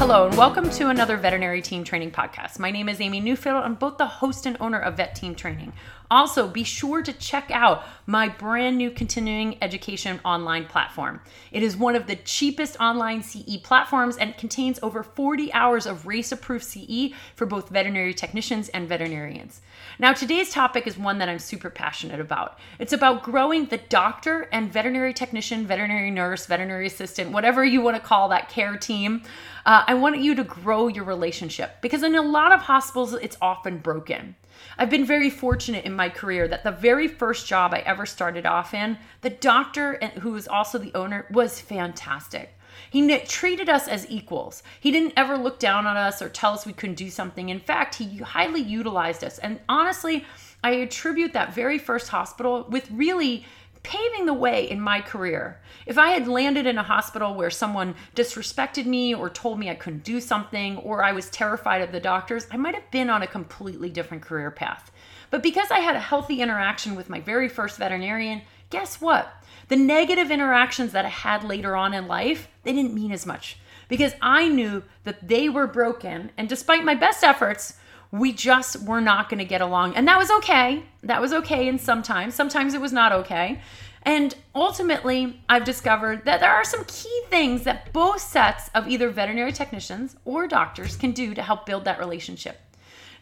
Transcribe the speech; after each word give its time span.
Hello, 0.00 0.26
and 0.26 0.34
welcome 0.34 0.70
to 0.70 0.88
another 0.88 1.18
veterinary 1.18 1.60
team 1.60 1.84
training 1.84 2.10
podcast. 2.10 2.58
My 2.58 2.70
name 2.70 2.88
is 2.88 3.02
Amy 3.02 3.20
Newfield. 3.20 3.62
I'm 3.62 3.74
both 3.74 3.98
the 3.98 4.06
host 4.06 4.46
and 4.46 4.56
owner 4.58 4.80
of 4.80 4.96
Vet 4.96 5.14
Team 5.14 5.34
Training. 5.34 5.74
Also, 6.10 6.48
be 6.48 6.64
sure 6.64 7.02
to 7.02 7.12
check 7.12 7.50
out 7.52 7.84
my 8.06 8.26
brand 8.26 8.78
new 8.78 8.90
continuing 8.90 9.56
education 9.62 10.18
online 10.24 10.64
platform. 10.64 11.20
It 11.52 11.62
is 11.62 11.76
one 11.76 11.94
of 11.94 12.06
the 12.06 12.16
cheapest 12.16 12.80
online 12.80 13.22
CE 13.22 13.58
platforms 13.62 14.16
and 14.16 14.36
contains 14.36 14.80
over 14.82 15.04
40 15.04 15.52
hours 15.52 15.86
of 15.86 16.06
RACE 16.06 16.32
approved 16.32 16.64
CE 16.64 17.12
for 17.36 17.46
both 17.46 17.68
veterinary 17.68 18.14
technicians 18.14 18.70
and 18.70 18.88
veterinarians. 18.88 19.60
Now, 20.00 20.14
today's 20.14 20.50
topic 20.50 20.86
is 20.86 20.98
one 20.98 21.18
that 21.18 21.28
I'm 21.28 21.38
super 21.38 21.70
passionate 21.70 22.20
about. 22.20 22.58
It's 22.80 22.94
about 22.94 23.22
growing 23.22 23.66
the 23.66 23.78
doctor 23.78 24.48
and 24.50 24.72
veterinary 24.72 25.12
technician, 25.12 25.66
veterinary 25.66 26.10
nurse, 26.10 26.46
veterinary 26.46 26.86
assistant, 26.86 27.30
whatever 27.30 27.64
you 27.64 27.82
want 27.82 27.96
to 27.96 28.02
call 28.02 28.30
that 28.30 28.48
care 28.48 28.76
team. 28.76 29.22
Uh, 29.70 29.84
I 29.86 29.94
want 29.94 30.18
you 30.18 30.34
to 30.34 30.42
grow 30.42 30.88
your 30.88 31.04
relationship 31.04 31.80
because 31.80 32.02
in 32.02 32.16
a 32.16 32.22
lot 32.22 32.50
of 32.50 32.62
hospitals, 32.62 33.12
it's 33.12 33.36
often 33.40 33.78
broken. 33.78 34.34
I've 34.76 34.90
been 34.90 35.06
very 35.06 35.30
fortunate 35.30 35.84
in 35.84 35.94
my 35.94 36.08
career 36.08 36.48
that 36.48 36.64
the 36.64 36.72
very 36.72 37.06
first 37.06 37.46
job 37.46 37.72
I 37.72 37.78
ever 37.86 38.04
started 38.04 38.46
off 38.46 38.74
in, 38.74 38.98
the 39.20 39.30
doctor 39.30 40.00
who 40.22 40.32
was 40.32 40.48
also 40.48 40.76
the 40.76 40.92
owner 40.96 41.24
was 41.30 41.60
fantastic. 41.60 42.52
He 42.90 43.16
treated 43.20 43.68
us 43.68 43.86
as 43.86 44.10
equals. 44.10 44.64
He 44.80 44.90
didn't 44.90 45.12
ever 45.16 45.38
look 45.38 45.60
down 45.60 45.86
on 45.86 45.96
us 45.96 46.20
or 46.20 46.28
tell 46.28 46.52
us 46.52 46.66
we 46.66 46.72
couldn't 46.72 46.96
do 46.96 47.08
something. 47.08 47.48
In 47.48 47.60
fact, 47.60 47.94
he 47.94 48.16
highly 48.16 48.62
utilized 48.62 49.22
us. 49.22 49.38
And 49.38 49.60
honestly, 49.68 50.24
I 50.64 50.72
attribute 50.72 51.32
that 51.34 51.54
very 51.54 51.78
first 51.78 52.08
hospital 52.08 52.66
with 52.68 52.90
really 52.90 53.46
paving 53.82 54.26
the 54.26 54.34
way 54.34 54.68
in 54.68 54.80
my 54.80 55.00
career. 55.00 55.60
If 55.86 55.98
I 55.98 56.10
had 56.10 56.28
landed 56.28 56.66
in 56.66 56.78
a 56.78 56.82
hospital 56.82 57.34
where 57.34 57.50
someone 57.50 57.94
disrespected 58.14 58.86
me 58.86 59.14
or 59.14 59.30
told 59.30 59.58
me 59.58 59.70
I 59.70 59.74
couldn't 59.74 60.04
do 60.04 60.20
something 60.20 60.76
or 60.78 61.02
I 61.02 61.12
was 61.12 61.30
terrified 61.30 61.82
of 61.82 61.92
the 61.92 62.00
doctors, 62.00 62.46
I 62.50 62.56
might 62.56 62.74
have 62.74 62.90
been 62.90 63.10
on 63.10 63.22
a 63.22 63.26
completely 63.26 63.90
different 63.90 64.22
career 64.22 64.50
path. 64.50 64.90
But 65.30 65.42
because 65.42 65.70
I 65.70 65.80
had 65.80 65.96
a 65.96 66.00
healthy 66.00 66.42
interaction 66.42 66.94
with 66.94 67.08
my 67.08 67.20
very 67.20 67.48
first 67.48 67.78
veterinarian, 67.78 68.42
guess 68.68 69.00
what? 69.00 69.32
The 69.68 69.76
negative 69.76 70.30
interactions 70.30 70.92
that 70.92 71.04
I 71.04 71.10
had 71.10 71.44
later 71.44 71.76
on 71.76 71.94
in 71.94 72.08
life, 72.08 72.48
they 72.64 72.72
didn't 72.72 72.94
mean 72.94 73.12
as 73.12 73.26
much 73.26 73.58
because 73.88 74.14
I 74.22 74.48
knew 74.48 74.82
that 75.04 75.28
they 75.28 75.48
were 75.48 75.66
broken 75.66 76.30
and 76.36 76.48
despite 76.48 76.84
my 76.84 76.94
best 76.94 77.22
efforts, 77.22 77.74
we 78.12 78.32
just 78.32 78.82
were 78.82 79.00
not 79.00 79.28
going 79.28 79.38
to 79.38 79.44
get 79.44 79.60
along. 79.60 79.94
And 79.94 80.06
that 80.08 80.18
was 80.18 80.30
okay. 80.30 80.84
That 81.02 81.20
was 81.20 81.32
okay. 81.32 81.68
And 81.68 81.80
sometimes, 81.80 82.34
sometimes 82.34 82.74
it 82.74 82.80
was 82.80 82.92
not 82.92 83.12
okay. 83.12 83.60
And 84.02 84.34
ultimately, 84.54 85.40
I've 85.48 85.64
discovered 85.64 86.24
that 86.24 86.40
there 86.40 86.52
are 86.52 86.64
some 86.64 86.84
key 86.86 87.22
things 87.28 87.64
that 87.64 87.92
both 87.92 88.20
sets 88.20 88.70
of 88.74 88.88
either 88.88 89.10
veterinary 89.10 89.52
technicians 89.52 90.16
or 90.24 90.48
doctors 90.48 90.96
can 90.96 91.12
do 91.12 91.34
to 91.34 91.42
help 91.42 91.66
build 91.66 91.84
that 91.84 91.98
relationship. 91.98 92.58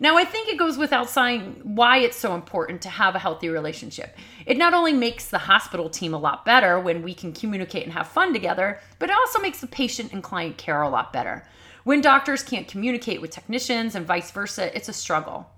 Now, 0.00 0.16
I 0.16 0.24
think 0.24 0.48
it 0.48 0.58
goes 0.58 0.78
without 0.78 1.10
saying 1.10 1.60
why 1.64 1.98
it's 1.98 2.16
so 2.16 2.36
important 2.36 2.82
to 2.82 2.88
have 2.88 3.16
a 3.16 3.18
healthy 3.18 3.48
relationship. 3.48 4.16
It 4.46 4.56
not 4.56 4.72
only 4.72 4.92
makes 4.92 5.28
the 5.28 5.38
hospital 5.38 5.90
team 5.90 6.14
a 6.14 6.18
lot 6.18 6.44
better 6.44 6.78
when 6.78 7.02
we 7.02 7.14
can 7.14 7.32
communicate 7.32 7.82
and 7.82 7.92
have 7.92 8.06
fun 8.06 8.32
together, 8.32 8.78
but 9.00 9.10
it 9.10 9.16
also 9.16 9.40
makes 9.40 9.60
the 9.60 9.66
patient 9.66 10.12
and 10.12 10.22
client 10.22 10.56
care 10.56 10.82
a 10.82 10.88
lot 10.88 11.12
better. 11.12 11.44
When 11.88 12.02
doctors 12.02 12.42
can't 12.42 12.68
communicate 12.68 13.22
with 13.22 13.30
technicians 13.30 13.94
and 13.94 14.06
vice 14.06 14.30
versa, 14.30 14.76
it's 14.76 14.90
a 14.90 14.92
struggle. 14.92 15.48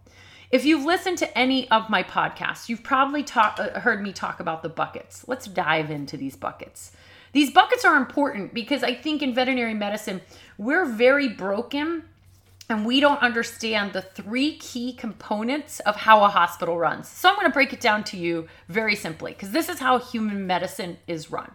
If 0.52 0.64
you've 0.64 0.84
listened 0.84 1.18
to 1.18 1.36
any 1.36 1.68
of 1.72 1.90
my 1.90 2.04
podcasts, 2.04 2.68
you've 2.68 2.84
probably 2.84 3.24
talk, 3.24 3.58
uh, 3.58 3.80
heard 3.80 4.00
me 4.00 4.12
talk 4.12 4.38
about 4.38 4.62
the 4.62 4.68
buckets. 4.68 5.26
Let's 5.26 5.48
dive 5.48 5.90
into 5.90 6.16
these 6.16 6.36
buckets. 6.36 6.92
These 7.32 7.50
buckets 7.50 7.84
are 7.84 7.96
important 7.96 8.54
because 8.54 8.84
I 8.84 8.94
think 8.94 9.22
in 9.22 9.34
veterinary 9.34 9.74
medicine, 9.74 10.20
we're 10.56 10.84
very 10.84 11.26
broken 11.26 12.04
and 12.68 12.86
we 12.86 13.00
don't 13.00 13.20
understand 13.20 13.92
the 13.92 14.02
three 14.02 14.56
key 14.56 14.92
components 14.92 15.80
of 15.80 15.96
how 15.96 16.22
a 16.22 16.28
hospital 16.28 16.78
runs. 16.78 17.08
So 17.08 17.28
I'm 17.28 17.34
going 17.34 17.48
to 17.48 17.52
break 17.52 17.72
it 17.72 17.80
down 17.80 18.04
to 18.04 18.16
you 18.16 18.46
very 18.68 18.94
simply 18.94 19.32
because 19.32 19.50
this 19.50 19.68
is 19.68 19.80
how 19.80 19.98
human 19.98 20.46
medicine 20.46 20.98
is 21.08 21.32
run. 21.32 21.50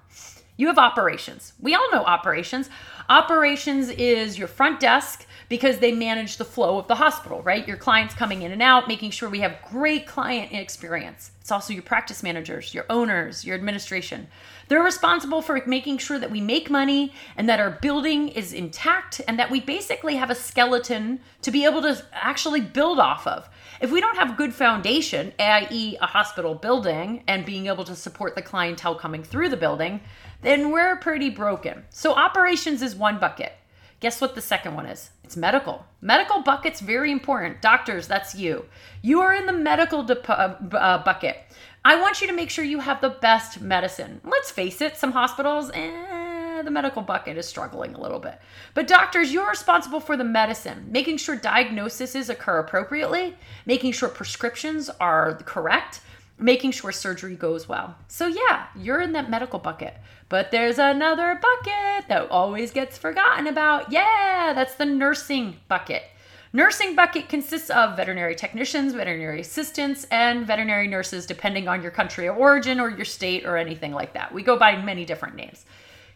You 0.57 0.67
have 0.67 0.77
operations. 0.77 1.53
We 1.59 1.75
all 1.75 1.91
know 1.91 2.03
operations. 2.03 2.69
Operations 3.09 3.89
is 3.89 4.39
your 4.39 4.47
front 4.47 4.79
desk 4.79 5.25
because 5.49 5.79
they 5.79 5.91
manage 5.91 6.38
the 6.38 6.45
flow 6.45 6.79
of 6.79 6.88
the 6.88 6.95
hospital, 6.95 7.41
right? 7.43 7.67
Your 7.67 7.77
clients 7.77 8.16
coming 8.16 8.41
in 8.41 8.51
and 8.51 8.61
out, 8.61 8.88
making 8.88 9.11
sure 9.11 9.29
we 9.29 9.41
have 9.41 9.57
great 9.69 10.07
client 10.07 10.53
experience. 10.53 11.31
It's 11.41 11.51
also 11.51 11.73
your 11.73 11.83
practice 11.83 12.23
managers, 12.23 12.73
your 12.73 12.85
owners, 12.89 13.45
your 13.45 13.55
administration. 13.55 14.27
They're 14.67 14.81
responsible 14.81 15.43
for 15.43 15.61
making 15.67 15.99
sure 15.99 16.17
that 16.17 16.31
we 16.31 16.41
make 16.41 16.72
money 16.72 17.13
and 17.37 17.47
that 17.47 17.59
our 17.59 17.69
building 17.69 18.29
is 18.29 18.53
intact 18.53 19.22
and 19.27 19.37
that 19.37 19.51
we 19.51 19.59
basically 19.59 20.16
have 20.16 20.31
a 20.31 20.35
skeleton 20.35 21.19
to 21.43 21.51
be 21.51 21.66
able 21.66 21.83
to 21.83 22.03
actually 22.13 22.61
build 22.61 22.99
off 22.99 23.27
of. 23.27 23.47
If 23.79 23.91
we 23.91 24.01
don't 24.01 24.17
have 24.17 24.37
good 24.37 24.55
foundation, 24.55 25.33
i.e., 25.37 25.97
a 26.01 26.07
hospital 26.07 26.55
building 26.55 27.23
and 27.27 27.45
being 27.45 27.67
able 27.67 27.83
to 27.83 27.95
support 27.95 28.33
the 28.33 28.41
clientele 28.41 28.95
coming 28.95 29.22
through 29.22 29.49
the 29.49 29.57
building, 29.57 30.01
then 30.45 30.72
we're 30.72 30.95
pretty 30.97 31.31
broken. 31.31 31.83
So 31.89 32.13
operations 32.13 32.83
is 32.83 32.95
one 32.95 33.17
bucket. 33.17 33.53
Guess 34.00 34.22
what 34.22 34.35
the 34.35 34.41
second 34.41 34.75
one 34.75 34.85
is? 34.85 35.09
It's 35.23 35.35
medical. 35.35 35.83
Medical 36.01 36.44
bucket's 36.44 36.81
very 36.81 37.11
important. 37.11 37.63
Doctors, 37.63 38.07
that's 38.07 38.35
you. 38.35 38.66
You 39.01 39.22
are 39.22 39.34
in 39.34 39.47
the 39.47 39.53
medical 39.53 40.01
uh, 40.01 40.31
uh, 40.31 41.03
bucket. 41.03 41.38
I 41.84 42.00
want 42.00 42.22
you 42.22 42.28
to 42.28 42.34
make 42.34 42.51
sure 42.51 42.63
you 42.63 42.79
have 42.79 43.01
the 43.01 43.09
best 43.09 43.59
medicine. 43.59 44.22
Let's 44.23 44.51
face 44.51 44.81
it, 44.81 44.97
some 44.97 45.13
hospitals, 45.13 45.72
eh, 45.73 46.61
the 46.61 46.69
medical 46.69 47.01
bucket 47.01 47.38
is 47.38 47.47
struggling 47.47 47.95
a 47.95 48.00
little 48.00 48.19
bit. 48.19 48.39
But 48.75 48.88
doctors, 48.88 49.34
you're 49.34 49.50
responsible 49.50 50.00
for 50.00 50.16
the 50.16 50.23
medicine, 50.23 50.85
making 50.91 51.17
sure 51.17 51.35
diagnoses 51.35 52.29
occur 52.29 52.59
appropriately, 52.59 53.35
making 53.66 53.94
sure 53.94 54.09
prescriptions 54.09 54.91
are 55.00 55.34
correct, 55.45 56.01
making 56.38 56.72
sure 56.72 56.91
surgery 56.91 57.35
goes 57.35 57.68
well. 57.68 57.96
So, 58.07 58.28
yeah, 58.28 58.68
you're 58.75 59.01
in 59.01 59.13
that 59.13 59.29
medical 59.29 59.59
bucket. 59.59 59.96
But 60.28 60.51
there's 60.51 60.79
another 60.79 61.40
bucket 61.41 62.07
that 62.09 62.28
always 62.29 62.72
gets 62.72 62.97
forgotten 62.97 63.47
about. 63.47 63.91
Yeah, 63.91 64.53
that's 64.56 64.75
the 64.75 64.85
nursing 64.85 65.57
bucket. 65.68 66.03
Nursing 66.51 66.96
bucket 66.96 67.28
consists 67.28 67.69
of 67.69 67.97
veterinary 67.97 68.34
technicians, 68.34 68.94
veterinary 68.94 69.41
assistants, 69.41 70.06
and 70.09 70.47
veterinary 70.47 70.88
nurses, 70.88 71.25
depending 71.25 71.68
on 71.68 71.81
your 71.81 71.91
country 71.91 72.28
of 72.28 72.38
origin 72.38 72.79
or 72.79 72.90
your 72.90 73.06
state 73.06 73.46
or 73.46 73.57
anything 73.57 73.91
like 73.91 74.13
that. 74.13 74.34
We 74.34 74.41
go 74.41 74.57
by 74.57 74.81
many 74.81 75.03
different 75.03 75.35
names. 75.35 75.66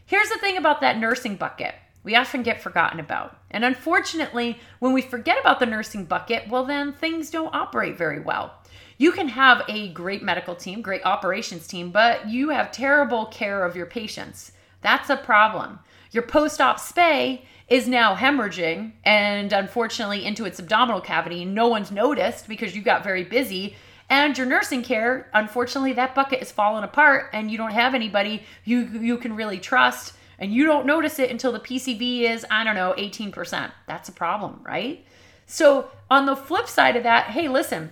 Here's 0.05 0.29
the 0.29 0.37
thing 0.37 0.57
about 0.57 0.81
that 0.81 0.97
nursing 0.97 1.35
bucket 1.35 1.75
we 2.03 2.15
often 2.15 2.43
get 2.43 2.61
forgotten 2.61 2.99
about. 2.99 3.37
And 3.51 3.65
unfortunately, 3.65 4.59
when 4.79 4.93
we 4.93 5.01
forget 5.01 5.39
about 5.39 5.59
the 5.59 5.65
nursing 5.65 6.05
bucket, 6.05 6.47
well, 6.49 6.65
then 6.65 6.93
things 6.93 7.29
don't 7.29 7.53
operate 7.53 7.97
very 7.97 8.19
well. 8.21 8.53
You 8.99 9.13
can 9.13 9.29
have 9.29 9.61
a 9.69 9.87
great 9.93 10.21
medical 10.21 10.55
team, 10.55 10.81
great 10.81 11.05
operations 11.05 11.65
team, 11.67 11.89
but 11.89 12.27
you 12.27 12.49
have 12.49 12.69
terrible 12.69 13.27
care 13.27 13.63
of 13.63 13.73
your 13.73 13.85
patients. 13.85 14.51
That's 14.81 15.09
a 15.09 15.15
problem. 15.15 15.79
Your 16.11 16.23
post 16.23 16.59
op 16.59 16.79
spay 16.79 17.43
is 17.69 17.87
now 17.87 18.13
hemorrhaging 18.13 18.91
and 19.05 19.53
unfortunately 19.53 20.25
into 20.25 20.43
its 20.43 20.59
abdominal 20.59 20.99
cavity. 20.99 21.45
No 21.45 21.69
one's 21.69 21.91
noticed 21.91 22.49
because 22.49 22.75
you 22.75 22.81
got 22.81 23.05
very 23.05 23.23
busy. 23.23 23.77
And 24.09 24.37
your 24.37 24.47
nursing 24.47 24.83
care, 24.83 25.29
unfortunately, 25.33 25.93
that 25.93 26.13
bucket 26.13 26.41
is 26.41 26.51
falling 26.51 26.83
apart 26.83 27.29
and 27.31 27.49
you 27.49 27.57
don't 27.57 27.71
have 27.71 27.95
anybody 27.95 28.43
you, 28.65 28.81
you 28.81 29.17
can 29.17 29.33
really 29.33 29.59
trust. 29.59 30.13
And 30.39 30.53
you 30.53 30.65
don't 30.65 30.85
notice 30.85 31.19
it 31.19 31.31
until 31.31 31.53
the 31.53 31.59
PCV 31.61 32.23
is, 32.23 32.45
I 32.51 32.65
don't 32.65 32.75
know, 32.75 32.93
18%. 32.97 33.71
That's 33.87 34.09
a 34.09 34.13
problem, 34.13 34.59
right? 34.65 35.05
So, 35.45 35.89
on 36.11 36.25
the 36.25 36.35
flip 36.35 36.67
side 36.67 36.95
of 36.95 37.03
that, 37.03 37.31
hey, 37.31 37.47
listen, 37.47 37.91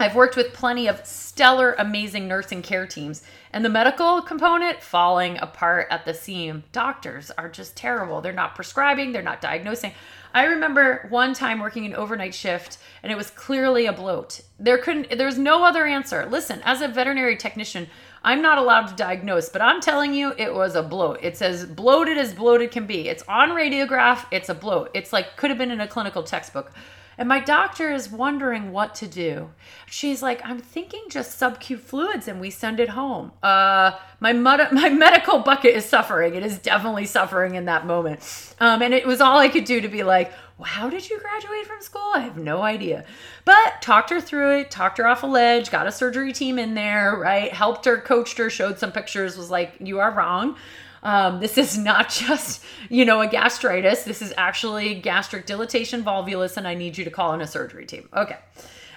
I've 0.00 0.16
worked 0.16 0.36
with 0.36 0.52
plenty 0.52 0.88
of 0.88 1.06
stellar, 1.06 1.74
amazing 1.78 2.26
nursing 2.26 2.62
care 2.62 2.86
teams, 2.86 3.22
and 3.52 3.64
the 3.64 3.68
medical 3.68 4.20
component 4.22 4.82
falling 4.82 5.38
apart 5.38 5.86
at 5.90 6.04
the 6.04 6.12
seam. 6.12 6.64
Doctors 6.72 7.30
are 7.38 7.48
just 7.48 7.76
terrible. 7.76 8.20
They're 8.20 8.32
not 8.32 8.56
prescribing, 8.56 9.12
they're 9.12 9.22
not 9.22 9.40
diagnosing. 9.40 9.92
I 10.34 10.46
remember 10.46 11.06
one 11.10 11.32
time 11.32 11.60
working 11.60 11.86
an 11.86 11.94
overnight 11.94 12.34
shift 12.34 12.78
and 13.04 13.12
it 13.12 13.16
was 13.16 13.30
clearly 13.30 13.86
a 13.86 13.92
bloat. 13.92 14.40
There 14.58 14.78
couldn't 14.78 15.16
there's 15.16 15.38
no 15.38 15.64
other 15.64 15.86
answer. 15.86 16.26
Listen, 16.26 16.60
as 16.64 16.80
a 16.80 16.88
veterinary 16.88 17.36
technician, 17.36 17.86
I'm 18.24 18.42
not 18.42 18.58
allowed 18.58 18.88
to 18.88 18.96
diagnose, 18.96 19.48
but 19.48 19.62
I'm 19.62 19.80
telling 19.80 20.12
you 20.12 20.34
it 20.36 20.52
was 20.52 20.74
a 20.74 20.82
bloat. 20.82 21.20
It's 21.22 21.40
as 21.40 21.66
bloated 21.66 22.18
as 22.18 22.34
bloated 22.34 22.72
can 22.72 22.84
be. 22.84 23.08
It's 23.08 23.22
on 23.28 23.50
radiograph, 23.50 24.26
it's 24.32 24.48
a 24.48 24.54
bloat. 24.54 24.90
It's 24.92 25.12
like 25.12 25.36
could 25.36 25.50
have 25.50 25.58
been 25.58 25.70
in 25.70 25.80
a 25.80 25.86
clinical 25.86 26.24
textbook. 26.24 26.72
And 27.16 27.28
my 27.28 27.40
doctor 27.40 27.92
is 27.92 28.10
wondering 28.10 28.72
what 28.72 28.94
to 28.96 29.06
do. 29.06 29.50
She's 29.86 30.22
like, 30.22 30.40
I'm 30.44 30.58
thinking 30.58 31.04
just 31.08 31.38
subcu 31.40 31.78
fluids 31.78 32.28
and 32.28 32.40
we 32.40 32.50
send 32.50 32.80
it 32.80 32.90
home. 32.90 33.32
Uh, 33.42 33.92
my, 34.20 34.32
med- 34.32 34.68
my 34.72 34.88
medical 34.88 35.38
bucket 35.38 35.74
is 35.74 35.84
suffering. 35.84 36.34
It 36.34 36.42
is 36.44 36.58
definitely 36.58 37.06
suffering 37.06 37.54
in 37.54 37.66
that 37.66 37.86
moment. 37.86 38.54
Um, 38.60 38.82
and 38.82 38.92
it 38.92 39.06
was 39.06 39.20
all 39.20 39.38
I 39.38 39.48
could 39.48 39.64
do 39.64 39.80
to 39.80 39.88
be 39.88 40.02
like, 40.02 40.32
well, 40.58 40.68
how 40.68 40.88
did 40.88 41.08
you 41.08 41.18
graduate 41.18 41.66
from 41.66 41.82
school? 41.82 42.12
I 42.14 42.20
have 42.20 42.36
no 42.36 42.62
idea. 42.62 43.04
But 43.44 43.82
talked 43.82 44.10
her 44.10 44.20
through 44.20 44.60
it, 44.60 44.70
talked 44.70 44.98
her 44.98 45.06
off 45.06 45.24
a 45.24 45.26
ledge, 45.26 45.70
got 45.70 45.86
a 45.86 45.92
surgery 45.92 46.32
team 46.32 46.58
in 46.58 46.74
there, 46.74 47.16
right? 47.16 47.52
Helped 47.52 47.84
her, 47.86 47.98
coached 47.98 48.38
her, 48.38 48.50
showed 48.50 48.78
some 48.78 48.92
pictures, 48.92 49.36
was 49.36 49.50
like, 49.50 49.74
you 49.80 49.98
are 49.98 50.12
wrong. 50.12 50.56
Um, 51.04 51.38
this 51.38 51.58
is 51.58 51.78
not 51.78 52.08
just, 52.10 52.64
you 52.88 53.04
know, 53.04 53.20
a 53.20 53.28
gastritis. 53.28 54.02
This 54.04 54.22
is 54.22 54.32
actually 54.36 54.94
gastric 54.96 55.46
dilatation 55.46 56.02
volvulus, 56.02 56.56
and 56.56 56.66
I 56.66 56.74
need 56.74 56.98
you 56.98 57.04
to 57.04 57.10
call 57.10 57.34
in 57.34 57.40
a 57.40 57.46
surgery 57.46 57.86
team. 57.86 58.08
Okay. 58.16 58.38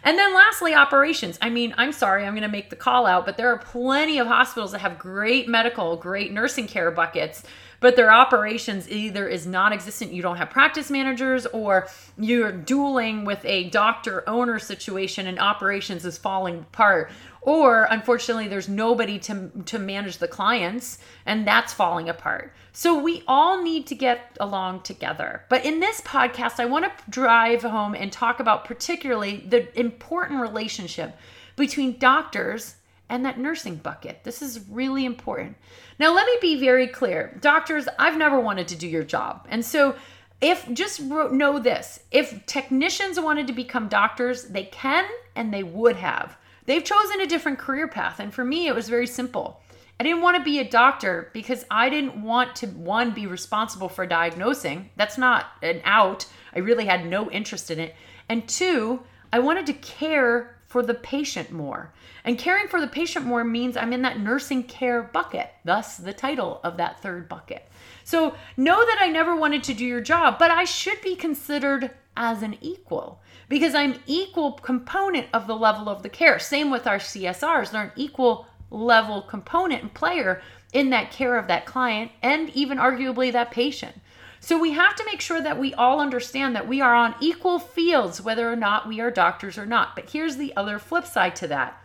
And 0.03 0.17
then 0.17 0.33
lastly, 0.33 0.73
operations. 0.73 1.37
I 1.41 1.49
mean, 1.49 1.73
I'm 1.77 1.91
sorry, 1.91 2.25
I'm 2.25 2.33
going 2.33 2.43
to 2.43 2.47
make 2.47 2.69
the 2.69 2.75
call 2.75 3.05
out, 3.05 3.25
but 3.25 3.35
there 3.35 3.51
are 3.51 3.57
plenty 3.57 4.19
of 4.19 4.27
hospitals 4.27 4.71
that 4.71 4.79
have 4.79 4.97
great 4.97 5.49
medical, 5.49 5.97
great 5.97 6.31
nursing 6.31 6.67
care 6.67 6.91
buckets 6.91 7.43
but 7.79 7.95
their 7.95 8.11
operations 8.11 8.89
either 8.89 9.27
is 9.27 9.45
non-existent 9.45 10.11
you 10.11 10.21
don't 10.21 10.37
have 10.37 10.49
practice 10.49 10.89
managers 10.89 11.45
or 11.47 11.87
you're 12.17 12.51
dueling 12.51 13.25
with 13.25 13.43
a 13.45 13.69
doctor 13.69 14.27
owner 14.27 14.59
situation 14.59 15.27
and 15.27 15.39
operations 15.39 16.05
is 16.05 16.17
falling 16.17 16.59
apart. 16.59 17.11
Or 17.41 17.87
unfortunately 17.89 18.47
there's 18.47 18.67
nobody 18.67 19.19
to 19.19 19.51
to 19.65 19.79
manage 19.79 20.17
the 20.17 20.27
clients 20.27 20.99
and 21.25 21.47
that's 21.47 21.73
falling 21.73 22.09
apart. 22.09 22.53
So 22.73 22.99
we 22.99 23.23
all 23.27 23.61
need 23.61 23.87
to 23.87 23.95
get 23.95 24.35
along 24.39 24.81
together. 24.81 25.43
But 25.49 25.65
in 25.65 25.79
this 25.79 26.01
podcast 26.01 26.59
i 26.59 26.65
want 26.65 26.85
to 26.85 26.91
drive 27.09 27.61
home 27.61 27.93
and 27.95 28.11
talk 28.11 28.39
about 28.39 28.65
particularly 28.65 29.37
the 29.47 29.79
important 29.79 30.41
relationship 30.41 31.15
between 31.55 31.97
doctors 31.97 32.75
and 33.09 33.25
that 33.25 33.39
nursing 33.39 33.75
bucket. 33.75 34.23
This 34.23 34.41
is 34.41 34.67
really 34.69 35.05
important. 35.05 35.57
Now, 35.99 36.13
let 36.13 36.25
me 36.25 36.37
be 36.41 36.59
very 36.59 36.87
clear. 36.87 37.37
Doctors, 37.41 37.87
I've 37.97 38.17
never 38.17 38.39
wanted 38.39 38.67
to 38.69 38.75
do 38.75 38.87
your 38.87 39.03
job. 39.03 39.47
And 39.49 39.63
so, 39.63 39.95
if 40.39 40.71
just 40.71 41.01
know 41.01 41.57
this 41.57 42.01
if 42.11 42.45
technicians 42.45 43.19
wanted 43.19 43.47
to 43.47 43.53
become 43.53 43.87
doctors, 43.87 44.43
they 44.43 44.65
can 44.65 45.05
and 45.35 45.53
they 45.53 45.63
would 45.63 45.95
have. 45.95 46.37
They've 46.65 46.83
chosen 46.83 47.21
a 47.21 47.27
different 47.27 47.59
career 47.59 47.87
path. 47.87 48.19
And 48.19 48.33
for 48.33 48.43
me, 48.43 48.67
it 48.67 48.75
was 48.75 48.89
very 48.89 49.07
simple. 49.07 49.61
I 49.99 50.03
didn't 50.03 50.21
want 50.21 50.37
to 50.37 50.43
be 50.43 50.59
a 50.59 50.69
doctor 50.69 51.31
because 51.33 51.65
I 51.71 51.89
didn't 51.89 52.21
want 52.21 52.55
to, 52.57 52.67
one, 52.67 53.11
be 53.11 53.25
responsible 53.25 53.89
for 53.89 54.05
diagnosing. 54.05 54.91
That's 54.95 55.17
not 55.17 55.47
an 55.63 55.81
out. 55.85 56.27
I 56.53 56.59
really 56.59 56.85
had 56.85 57.07
no 57.07 57.31
interest 57.31 57.71
in 57.71 57.79
it. 57.79 57.95
And 58.29 58.47
two, 58.47 59.01
I 59.33 59.39
wanted 59.39 59.65
to 59.67 59.73
care 59.73 60.56
for 60.77 60.83
the 60.83 60.93
patient 60.93 61.51
more. 61.51 61.91
And 62.23 62.37
caring 62.37 62.67
for 62.67 62.79
the 62.79 62.85
patient 62.85 63.25
more 63.25 63.43
means 63.43 63.75
I'm 63.75 63.93
in 63.93 64.03
that 64.03 64.19
nursing 64.19 64.61
care 64.61 65.01
bucket, 65.01 65.49
thus 65.65 65.97
the 65.97 66.13
title 66.13 66.59
of 66.63 66.77
that 66.77 67.01
third 67.01 67.27
bucket. 67.27 67.67
So 68.03 68.35
know 68.57 68.85
that 68.85 68.99
I 69.01 69.07
never 69.07 69.35
wanted 69.35 69.63
to 69.63 69.73
do 69.73 69.83
your 69.83 70.01
job, 70.01 70.37
but 70.37 70.51
I 70.51 70.65
should 70.65 71.01
be 71.01 71.15
considered 71.15 71.89
as 72.15 72.43
an 72.43 72.57
equal 72.61 73.23
because 73.49 73.73
I'm 73.73 73.99
equal 74.05 74.51
component 74.51 75.25
of 75.33 75.47
the 75.47 75.55
level 75.55 75.89
of 75.89 76.03
the 76.03 76.09
care. 76.09 76.37
Same 76.37 76.69
with 76.69 76.85
our 76.85 76.99
CSRs, 76.99 77.71
they're 77.71 77.81
an 77.85 77.91
equal 77.95 78.45
level 78.69 79.23
component 79.23 79.81
and 79.81 79.93
player 79.95 80.43
in 80.73 80.91
that 80.91 81.09
care 81.09 81.39
of 81.39 81.47
that 81.47 81.65
client 81.65 82.11
and 82.21 82.51
even 82.51 82.77
arguably 82.77 83.31
that 83.31 83.49
patient. 83.49 83.95
So 84.39 84.59
we 84.59 84.71
have 84.73 84.95
to 84.95 85.05
make 85.05 85.21
sure 85.21 85.41
that 85.41 85.59
we 85.59 85.73
all 85.73 85.99
understand 85.99 86.55
that 86.55 86.67
we 86.67 86.81
are 86.81 86.95
on 86.95 87.15
equal 87.19 87.59
fields, 87.59 88.21
whether 88.21 88.51
or 88.51 88.55
not 88.55 88.87
we 88.87 88.99
are 88.99 89.11
doctors 89.11 89.57
or 89.57 89.65
not. 89.65 89.95
But 89.95 90.09
here's 90.11 90.37
the 90.37 90.55
other 90.55 90.79
flip 90.79 91.05
side 91.05 91.35
to 91.37 91.47
that 91.47 91.81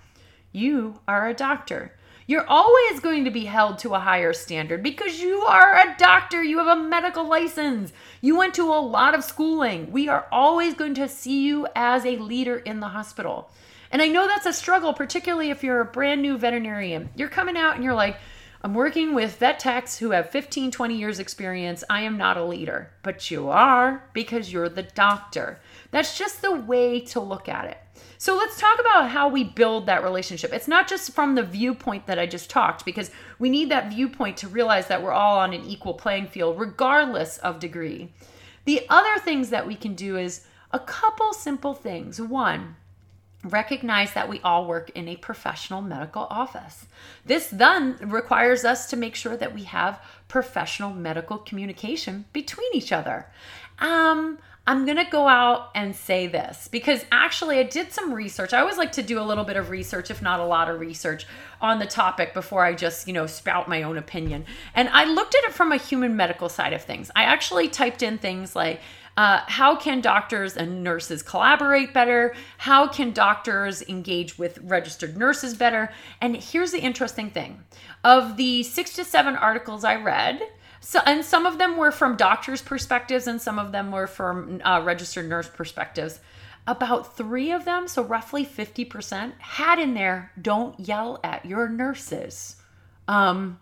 you 0.52 1.00
are 1.08 1.28
a 1.28 1.34
doctor. 1.34 1.94
You're 2.26 2.46
always 2.46 3.00
going 3.00 3.24
to 3.24 3.30
be 3.30 3.46
held 3.46 3.78
to 3.80 3.94
a 3.94 4.00
higher 4.00 4.32
standard 4.32 4.82
because 4.82 5.20
you 5.20 5.40
are 5.40 5.74
a 5.74 5.96
doctor. 5.98 6.42
You 6.42 6.58
have 6.58 6.78
a 6.78 6.80
medical 6.80 7.26
license. 7.26 7.92
You 8.20 8.36
went 8.36 8.54
to 8.54 8.72
a 8.72 8.80
lot 8.80 9.14
of 9.14 9.24
schooling. 9.24 9.90
We 9.90 10.08
are 10.08 10.26
always 10.30 10.74
going 10.74 10.94
to 10.94 11.08
see 11.08 11.44
you 11.44 11.66
as 11.74 12.06
a 12.06 12.16
leader 12.16 12.58
in 12.58 12.80
the 12.80 12.88
hospital. 12.88 13.50
And 13.90 14.00
I 14.00 14.08
know 14.08 14.26
that's 14.26 14.46
a 14.46 14.52
struggle, 14.52 14.94
particularly 14.94 15.50
if 15.50 15.64
you're 15.64 15.80
a 15.80 15.84
brand 15.84 16.22
new 16.22 16.38
veterinarian. 16.38 17.10
You're 17.16 17.28
coming 17.28 17.56
out 17.56 17.74
and 17.74 17.84
you're 17.84 17.92
like, 17.92 18.16
I'm 18.64 18.74
working 18.74 19.12
with 19.12 19.38
vet 19.38 19.58
techs 19.58 19.98
who 19.98 20.12
have 20.12 20.30
15, 20.30 20.70
20 20.70 20.96
years 20.96 21.18
experience. 21.18 21.82
I 21.90 22.02
am 22.02 22.16
not 22.16 22.36
a 22.36 22.44
leader, 22.44 22.92
but 23.02 23.28
you 23.28 23.48
are 23.48 24.04
because 24.12 24.52
you're 24.52 24.68
the 24.68 24.84
doctor. 24.84 25.58
That's 25.90 26.16
just 26.16 26.42
the 26.42 26.54
way 26.54 27.00
to 27.06 27.18
look 27.18 27.48
at 27.48 27.64
it. 27.64 27.78
So 28.18 28.36
let's 28.36 28.60
talk 28.60 28.78
about 28.78 29.10
how 29.10 29.26
we 29.26 29.42
build 29.42 29.86
that 29.86 30.04
relationship. 30.04 30.52
It's 30.52 30.68
not 30.68 30.86
just 30.86 31.12
from 31.12 31.34
the 31.34 31.42
viewpoint 31.42 32.06
that 32.06 32.20
I 32.20 32.26
just 32.26 32.50
talked, 32.50 32.84
because 32.84 33.10
we 33.40 33.50
need 33.50 33.68
that 33.72 33.92
viewpoint 33.92 34.36
to 34.38 34.48
realize 34.48 34.86
that 34.86 35.02
we're 35.02 35.10
all 35.10 35.38
on 35.38 35.52
an 35.52 35.64
equal 35.64 35.94
playing 35.94 36.28
field, 36.28 36.60
regardless 36.60 37.38
of 37.38 37.58
degree. 37.58 38.12
The 38.64 38.86
other 38.88 39.18
things 39.18 39.50
that 39.50 39.66
we 39.66 39.74
can 39.74 39.96
do 39.96 40.16
is 40.16 40.46
a 40.70 40.78
couple 40.78 41.32
simple 41.32 41.74
things. 41.74 42.20
One, 42.20 42.76
recognize 43.44 44.12
that 44.12 44.28
we 44.28 44.40
all 44.40 44.66
work 44.66 44.90
in 44.90 45.08
a 45.08 45.16
professional 45.16 45.82
medical 45.82 46.26
office. 46.30 46.86
This 47.24 47.48
then 47.48 47.96
requires 48.00 48.64
us 48.64 48.88
to 48.90 48.96
make 48.96 49.14
sure 49.14 49.36
that 49.36 49.54
we 49.54 49.64
have 49.64 50.00
professional 50.28 50.92
medical 50.92 51.38
communication 51.38 52.24
between 52.32 52.70
each 52.74 52.92
other. 52.92 53.26
Um, 53.78 54.38
I'm 54.64 54.84
going 54.84 54.96
to 54.96 55.10
go 55.10 55.26
out 55.26 55.70
and 55.74 55.94
say 55.94 56.28
this 56.28 56.68
because 56.68 57.04
actually 57.10 57.58
I 57.58 57.64
did 57.64 57.92
some 57.92 58.14
research. 58.14 58.52
I 58.52 58.60
always 58.60 58.78
like 58.78 58.92
to 58.92 59.02
do 59.02 59.18
a 59.18 59.22
little 59.22 59.42
bit 59.42 59.56
of 59.56 59.70
research, 59.70 60.08
if 60.08 60.22
not 60.22 60.38
a 60.38 60.44
lot 60.44 60.70
of 60.70 60.78
research, 60.78 61.26
on 61.60 61.80
the 61.80 61.86
topic 61.86 62.32
before 62.32 62.64
I 62.64 62.74
just, 62.74 63.08
you 63.08 63.12
know, 63.12 63.26
spout 63.26 63.68
my 63.68 63.82
own 63.82 63.98
opinion. 63.98 64.44
And 64.74 64.88
I 64.90 65.04
looked 65.04 65.34
at 65.34 65.42
it 65.44 65.52
from 65.52 65.72
a 65.72 65.76
human 65.76 66.14
medical 66.14 66.48
side 66.48 66.72
of 66.74 66.82
things. 66.82 67.10
I 67.16 67.24
actually 67.24 67.68
typed 67.68 68.04
in 68.04 68.18
things 68.18 68.54
like, 68.54 68.80
uh, 69.16 69.40
how 69.46 69.76
can 69.76 70.00
doctors 70.00 70.56
and 70.56 70.82
nurses 70.82 71.22
collaborate 71.22 71.92
better? 71.92 72.34
How 72.58 72.86
can 72.86 73.12
doctors 73.12 73.82
engage 73.82 74.38
with 74.38 74.58
registered 74.62 75.16
nurses 75.16 75.54
better? 75.54 75.92
And 76.20 76.36
here's 76.36 76.72
the 76.72 76.80
interesting 76.80 77.30
thing 77.30 77.62
of 78.04 78.36
the 78.36 78.62
six 78.62 78.94
to 78.94 79.04
seven 79.04 79.36
articles 79.36 79.84
I 79.84 79.96
read, 79.96 80.42
so, 80.80 81.00
and 81.06 81.24
some 81.24 81.46
of 81.46 81.58
them 81.58 81.76
were 81.76 81.92
from 81.92 82.16
doctors' 82.16 82.60
perspectives, 82.60 83.28
and 83.28 83.40
some 83.40 83.58
of 83.58 83.70
them 83.70 83.92
were 83.92 84.08
from 84.08 84.60
uh, 84.64 84.82
registered 84.82 85.28
nurse 85.28 85.48
perspectives. 85.48 86.18
About 86.66 87.16
three 87.16 87.52
of 87.52 87.64
them, 87.64 87.86
so 87.86 88.02
roughly 88.02 88.44
50%, 88.44 89.32
had 89.38 89.78
in 89.78 89.94
there, 89.94 90.32
don't 90.40 90.78
yell 90.80 91.20
at 91.22 91.44
your 91.44 91.68
nurses. 91.68 92.56
Um, 93.06 93.60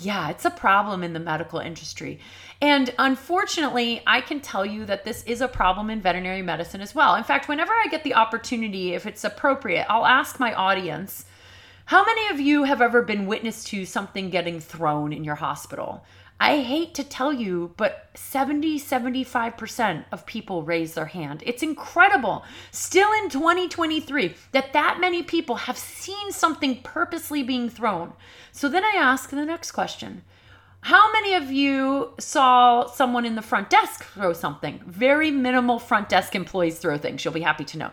yeah, 0.00 0.30
it's 0.30 0.44
a 0.44 0.50
problem 0.50 1.02
in 1.02 1.12
the 1.12 1.20
medical 1.20 1.58
industry. 1.58 2.18
And 2.60 2.92
unfortunately, 2.98 4.02
I 4.06 4.20
can 4.20 4.40
tell 4.40 4.66
you 4.66 4.84
that 4.86 5.04
this 5.04 5.22
is 5.24 5.40
a 5.40 5.48
problem 5.48 5.90
in 5.90 6.00
veterinary 6.00 6.42
medicine 6.42 6.80
as 6.80 6.94
well. 6.94 7.14
In 7.14 7.24
fact, 7.24 7.48
whenever 7.48 7.72
I 7.72 7.86
get 7.90 8.04
the 8.04 8.14
opportunity, 8.14 8.94
if 8.94 9.06
it's 9.06 9.24
appropriate, 9.24 9.86
I'll 9.88 10.06
ask 10.06 10.40
my 10.40 10.52
audience 10.54 11.24
how 11.86 12.04
many 12.04 12.28
of 12.28 12.38
you 12.38 12.64
have 12.64 12.80
ever 12.80 13.02
been 13.02 13.26
witness 13.26 13.64
to 13.64 13.84
something 13.84 14.30
getting 14.30 14.60
thrown 14.60 15.12
in 15.12 15.24
your 15.24 15.34
hospital? 15.34 16.04
I 16.42 16.60
hate 16.60 16.94
to 16.94 17.04
tell 17.04 17.34
you, 17.34 17.74
but 17.76 18.08
70, 18.14 18.80
75% 18.80 20.04
of 20.10 20.24
people 20.24 20.62
raise 20.62 20.94
their 20.94 21.04
hand. 21.04 21.42
It's 21.44 21.62
incredible, 21.62 22.46
still 22.70 23.12
in 23.22 23.28
2023, 23.28 24.34
that 24.52 24.72
that 24.72 24.98
many 24.98 25.22
people 25.22 25.56
have 25.56 25.76
seen 25.76 26.32
something 26.32 26.80
purposely 26.82 27.42
being 27.42 27.68
thrown. 27.68 28.14
So 28.52 28.70
then 28.70 28.84
I 28.84 28.94
ask 28.96 29.28
the 29.28 29.44
next 29.44 29.72
question 29.72 30.22
How 30.80 31.12
many 31.12 31.34
of 31.34 31.52
you 31.52 32.14
saw 32.18 32.86
someone 32.86 33.26
in 33.26 33.34
the 33.34 33.42
front 33.42 33.68
desk 33.68 34.04
throw 34.04 34.32
something? 34.32 34.80
Very 34.86 35.30
minimal 35.30 35.78
front 35.78 36.08
desk 36.08 36.34
employees 36.34 36.78
throw 36.78 36.96
things. 36.96 37.22
You'll 37.22 37.34
be 37.34 37.42
happy 37.42 37.66
to 37.66 37.76
know. 37.76 37.90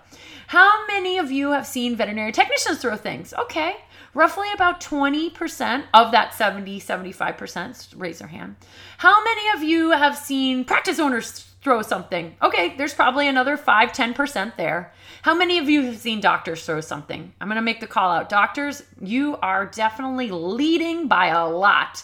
How 0.47 0.87
many 0.87 1.17
of 1.17 1.31
you 1.31 1.51
have 1.51 1.67
seen 1.67 1.97
veterinary 1.97 2.31
technicians 2.31 2.77
throw 2.77 2.95
things? 2.95 3.33
Okay 3.33 3.75
roughly 4.17 4.47
about 4.51 4.81
20% 4.81 5.83
of 5.93 6.11
that 6.11 6.33
70, 6.33 6.81
75% 6.81 7.93
raise 7.95 8.17
their 8.17 8.27
hand. 8.27 8.55
How 8.97 9.23
many 9.23 9.49
of 9.55 9.61
you 9.61 9.91
have 9.91 10.17
seen 10.17 10.65
practice 10.65 10.97
owners 10.97 11.45
throw 11.61 11.83
something? 11.83 12.35
Okay, 12.41 12.75
there's 12.77 12.95
probably 12.95 13.27
another 13.27 13.55
5, 13.57 13.91
10% 13.91 14.55
there. 14.57 14.91
How 15.21 15.35
many 15.35 15.59
of 15.59 15.69
you 15.69 15.83
have 15.83 15.97
seen 15.97 16.19
doctors 16.19 16.65
throw 16.65 16.81
something? 16.81 17.31
I'm 17.39 17.49
to 17.49 17.61
make 17.61 17.79
the 17.79 17.85
call 17.85 18.09
out. 18.09 18.27
Doctors, 18.27 18.81
you 18.99 19.37
are 19.43 19.67
definitely 19.67 20.31
leading 20.31 21.07
by 21.07 21.27
a 21.27 21.47
lot. 21.47 22.03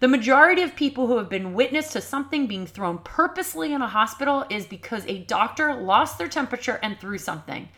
The 0.00 0.08
majority 0.08 0.60
of 0.60 0.76
people 0.76 1.06
who 1.06 1.16
have 1.16 1.30
been 1.30 1.54
witness 1.54 1.92
to 1.92 2.02
something 2.02 2.46
being 2.46 2.66
thrown 2.66 2.98
purposely 2.98 3.72
in 3.72 3.80
a 3.80 3.88
hospital 3.88 4.44
is 4.50 4.66
because 4.66 5.06
a 5.06 5.20
doctor 5.20 5.74
lost 5.74 6.18
their 6.18 6.28
temperature 6.28 6.78
and 6.82 7.00
threw 7.00 7.16
something. 7.16 7.70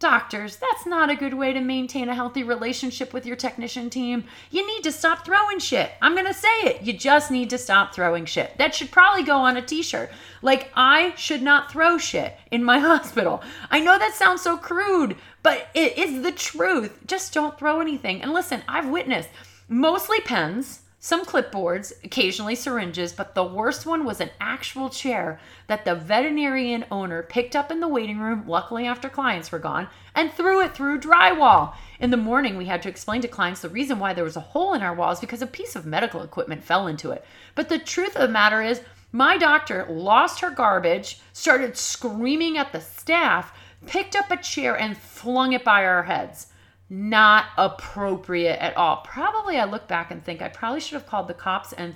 Doctors, 0.00 0.56
that's 0.56 0.86
not 0.86 1.08
a 1.08 1.16
good 1.16 1.34
way 1.34 1.52
to 1.52 1.60
maintain 1.60 2.08
a 2.08 2.14
healthy 2.14 2.42
relationship 2.42 3.12
with 3.12 3.24
your 3.24 3.36
technician 3.36 3.88
team. 3.88 4.24
You 4.50 4.66
need 4.66 4.82
to 4.82 4.92
stop 4.92 5.24
throwing 5.24 5.60
shit. 5.60 5.92
I'm 6.02 6.14
going 6.14 6.26
to 6.26 6.34
say 6.34 6.48
it. 6.62 6.82
You 6.82 6.92
just 6.92 7.30
need 7.30 7.48
to 7.50 7.58
stop 7.58 7.94
throwing 7.94 8.26
shit. 8.26 8.58
That 8.58 8.74
should 8.74 8.90
probably 8.90 9.22
go 9.22 9.36
on 9.36 9.56
a 9.56 9.62
t 9.62 9.82
shirt. 9.82 10.10
Like, 10.42 10.70
I 10.74 11.14
should 11.16 11.42
not 11.42 11.70
throw 11.70 11.96
shit 11.96 12.36
in 12.50 12.64
my 12.64 12.78
hospital. 12.80 13.42
I 13.70 13.80
know 13.80 13.98
that 13.98 14.14
sounds 14.14 14.42
so 14.42 14.56
crude, 14.56 15.16
but 15.42 15.68
it 15.74 15.96
is 15.96 16.22
the 16.22 16.32
truth. 16.32 16.98
Just 17.06 17.32
don't 17.32 17.58
throw 17.58 17.80
anything. 17.80 18.20
And 18.20 18.34
listen, 18.34 18.62
I've 18.68 18.88
witnessed 18.88 19.30
mostly 19.68 20.20
pens 20.20 20.80
some 21.04 21.22
clipboards, 21.22 21.92
occasionally 22.02 22.54
syringes, 22.54 23.12
but 23.12 23.34
the 23.34 23.44
worst 23.44 23.84
one 23.84 24.06
was 24.06 24.22
an 24.22 24.30
actual 24.40 24.88
chair 24.88 25.38
that 25.66 25.84
the 25.84 25.94
veterinarian 25.94 26.82
owner 26.90 27.22
picked 27.22 27.54
up 27.54 27.70
in 27.70 27.80
the 27.80 27.86
waiting 27.86 28.18
room, 28.18 28.42
luckily 28.46 28.86
after 28.86 29.10
clients 29.10 29.52
were 29.52 29.58
gone, 29.58 29.86
and 30.14 30.32
threw 30.32 30.62
it 30.62 30.74
through 30.74 30.98
drywall. 30.98 31.74
In 32.00 32.08
the 32.08 32.16
morning, 32.16 32.56
we 32.56 32.64
had 32.64 32.80
to 32.84 32.88
explain 32.88 33.20
to 33.20 33.28
clients 33.28 33.60
the 33.60 33.68
reason 33.68 33.98
why 33.98 34.14
there 34.14 34.24
was 34.24 34.36
a 34.36 34.40
hole 34.40 34.72
in 34.72 34.80
our 34.80 34.94
walls 34.94 35.20
because 35.20 35.42
a 35.42 35.46
piece 35.46 35.76
of 35.76 35.84
medical 35.84 36.22
equipment 36.22 36.64
fell 36.64 36.86
into 36.86 37.10
it. 37.10 37.22
But 37.54 37.68
the 37.68 37.78
truth 37.78 38.16
of 38.16 38.22
the 38.22 38.28
matter 38.28 38.62
is, 38.62 38.80
my 39.12 39.36
doctor 39.36 39.86
lost 39.90 40.40
her 40.40 40.48
garbage, 40.48 41.20
started 41.34 41.76
screaming 41.76 42.56
at 42.56 42.72
the 42.72 42.80
staff, 42.80 43.52
picked 43.84 44.16
up 44.16 44.30
a 44.30 44.38
chair, 44.38 44.74
and 44.74 44.96
flung 44.96 45.52
it 45.52 45.64
by 45.64 45.84
our 45.84 46.04
heads 46.04 46.46
not 46.94 47.46
appropriate 47.56 48.62
at 48.62 48.76
all. 48.76 48.98
Probably 48.98 49.58
I 49.58 49.64
look 49.64 49.88
back 49.88 50.10
and 50.10 50.24
think 50.24 50.40
I 50.40 50.48
probably 50.48 50.80
should 50.80 50.94
have 50.94 51.06
called 51.06 51.28
the 51.28 51.34
cops 51.34 51.72
and 51.72 51.94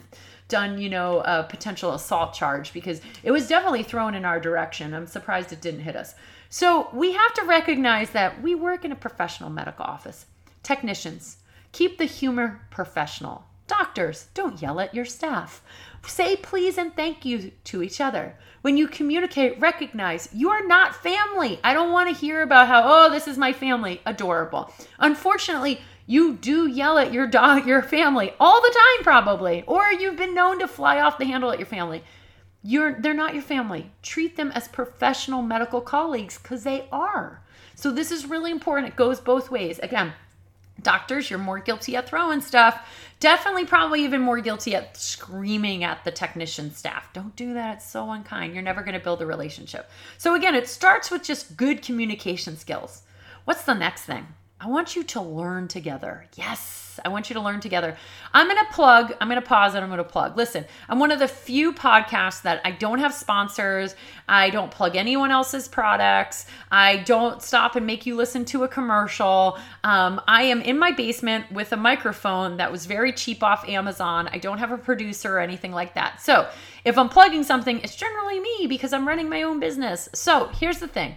done, 0.49 0.81
you 0.81 0.89
know, 0.89 1.21
a 1.21 1.47
potential 1.49 1.93
assault 1.93 2.35
charge 2.35 2.73
because 2.73 3.01
it 3.23 3.31
was 3.31 3.49
definitely 3.49 3.83
thrown 3.83 4.15
in 4.15 4.25
our 4.25 4.41
direction. 4.41 4.95
I'm 4.95 5.07
surprised 5.07 5.53
it 5.53 5.61
didn't 5.61 5.81
hit 5.81 5.95
us. 5.95 6.15
So 6.49 6.89
we 6.93 7.13
have 7.13 7.35
to 7.35 7.45
recognize 7.45 8.11
that 8.11 8.43
we 8.43 8.55
work 8.55 8.85
in 8.85 8.93
a 8.93 8.97
professional 8.97 9.51
medical 9.51 9.85
office. 9.85 10.27
Technicians, 10.63 11.37
keep 11.73 11.99
the 11.99 12.07
humor 12.07 12.63
professional. 12.71 13.45
Doctors, 13.67 14.29
don't 14.33 14.61
yell 14.63 14.81
at 14.81 14.95
your 14.95 15.05
staff. 15.05 15.63
Say 16.07 16.37
please 16.37 16.79
and 16.79 16.95
thank 16.95 17.25
you 17.25 17.53
to 17.65 17.83
each 17.83 18.01
other. 18.01 18.37
When 18.63 18.77
you 18.77 18.89
communicate, 18.89 19.61
recognize 19.61 20.29
you 20.33 20.51
are 20.51 20.67
not 20.67 20.97
family. 20.97 21.61
I 21.63 21.75
don't 21.75 21.93
want 21.93 22.09
to 22.09 22.21
hear 22.21 22.43
about 22.43 22.69
how, 22.69 22.83
oh, 22.85 23.11
this 23.11 23.29
is 23.29 23.39
my 23.39 23.53
family. 23.53 24.01
Adorable. 24.05 24.73
Unfortunately, 24.99 25.81
you 26.07 26.35
do 26.35 26.67
yell 26.67 26.99
at 26.99 27.13
your 27.13 27.27
dog, 27.27 27.67
your 27.69 27.83
family 27.83 28.33
all 28.41 28.61
the 28.61 28.75
time, 28.75 29.05
probably, 29.05 29.63
or 29.67 29.93
you've 29.93 30.17
been 30.17 30.35
known 30.35 30.59
to 30.59 30.69
fly 30.69 31.01
off 31.01 31.19
the 31.19 31.27
handle 31.27 31.51
at 31.51 31.59
your 31.59 31.67
family. 31.67 32.03
You're 32.63 33.01
they're 33.01 33.15
not 33.15 33.35
your 33.35 33.43
family. 33.43 33.93
Treat 34.03 34.37
them 34.37 34.51
as 34.53 34.67
professional 34.67 35.43
medical 35.43 35.81
colleagues 35.81 36.39
because 36.39 36.65
they 36.65 36.89
are. 36.91 37.43
So 37.77 37.93
this 37.93 38.11
is 38.11 38.27
really 38.27 38.51
important. 38.51 38.93
It 38.93 38.97
goes 38.97 39.21
both 39.21 39.51
ways. 39.51 39.79
Again, 39.79 40.13
Doctors, 40.81 41.29
you're 41.29 41.39
more 41.39 41.59
guilty 41.59 41.97
at 41.97 42.09
throwing 42.09 42.41
stuff. 42.41 42.89
Definitely, 43.21 43.65
probably 43.65 44.05
even 44.05 44.21
more 44.21 44.41
guilty 44.41 44.77
at 44.77 44.97
screaming 44.97 45.83
at 45.83 46.05
the 46.05 46.13
technician 46.13 46.73
staff. 46.73 47.13
Don't 47.13 47.35
do 47.35 47.55
that. 47.55 47.79
It's 47.79 47.91
so 47.91 48.11
unkind. 48.11 48.55
You're 48.55 48.63
never 48.63 48.83
going 48.83 48.95
to 48.95 49.03
build 49.03 49.21
a 49.21 49.27
relationship. 49.27 49.91
So, 50.19 50.35
again, 50.35 50.55
it 50.55 50.69
starts 50.69 51.11
with 51.11 51.25
just 51.25 51.57
good 51.57 51.83
communication 51.83 52.57
skills. 52.57 53.03
What's 53.45 53.65
the 53.65 53.75
next 53.75 54.03
thing? 54.03 54.29
I 54.61 54.67
want 54.69 54.97
you 54.97 55.05
to 55.05 55.21
learn 55.21 55.69
together. 55.69 56.27
Yes 56.37 56.89
I 57.05 57.09
want 57.09 57.31
you 57.31 57.35
to 57.35 57.41
learn 57.41 57.61
together. 57.61 57.97
I'm 58.33 58.47
going 58.47 58.59
to 58.59 58.73
plug, 58.73 59.15
I'm 59.21 59.29
going 59.29 59.41
to 59.41 59.47
pause 59.47 59.75
and 59.75 59.83
I'm 59.83 59.91
going 59.91 59.99
to 59.99 60.05
plug. 60.05 60.37
Listen, 60.37 60.65
I'm 60.89 60.99
one 60.99 61.11
of 61.11 61.19
the 61.19 61.29
few 61.29 61.73
podcasts 61.73 62.43
that 62.43 62.61
I 62.65 62.73
don't 62.73 62.99
have 62.99 63.15
sponsors. 63.15 63.95
I 64.29 64.51
don't 64.51 64.71
plug 64.71 64.97
anyone 64.97 65.31
else's 65.31 65.69
products. 65.69 66.47
I 66.71 66.99
don't 66.99 67.43
stop 67.43 67.77
and 67.77 67.87
make 67.87 68.07
you 68.07 68.17
listen 68.17 68.45
to 68.47 68.65
a 68.65 68.69
commercial. 68.69 69.59
Um, 69.85 70.21
I 70.27 70.45
am 70.45 70.61
in 70.63 70.79
my 70.79 70.93
basement 70.93 71.51
with 71.53 71.73
a 71.73 71.77
microphone 71.77 72.57
that 72.59 72.71
was 72.71 72.87
very 72.87 73.13
cheap 73.13 73.43
off 73.43 73.69
Amazon. 73.69 74.29
I 74.33 74.39
don't 74.39 74.59
have 74.59 74.73
a 74.73 74.79
producer 74.79 75.37
or 75.37 75.41
anything 75.41 75.73
like 75.73 75.95
that. 75.95 76.21
So 76.21 76.49
if 76.85 76.99
I'm 76.99 77.09
plugging 77.09 77.45
something, 77.45 77.81
it's 77.81 77.97
generally 77.97 78.41
me 78.41 78.67
because 78.69 78.93
I'm 78.93 79.07
running 79.07 79.29
my 79.29 79.43
own 79.43 79.61
business. 79.61 80.09
So 80.15 80.49
here's 80.49 80.79
the 80.79 80.89
thing. 80.89 81.17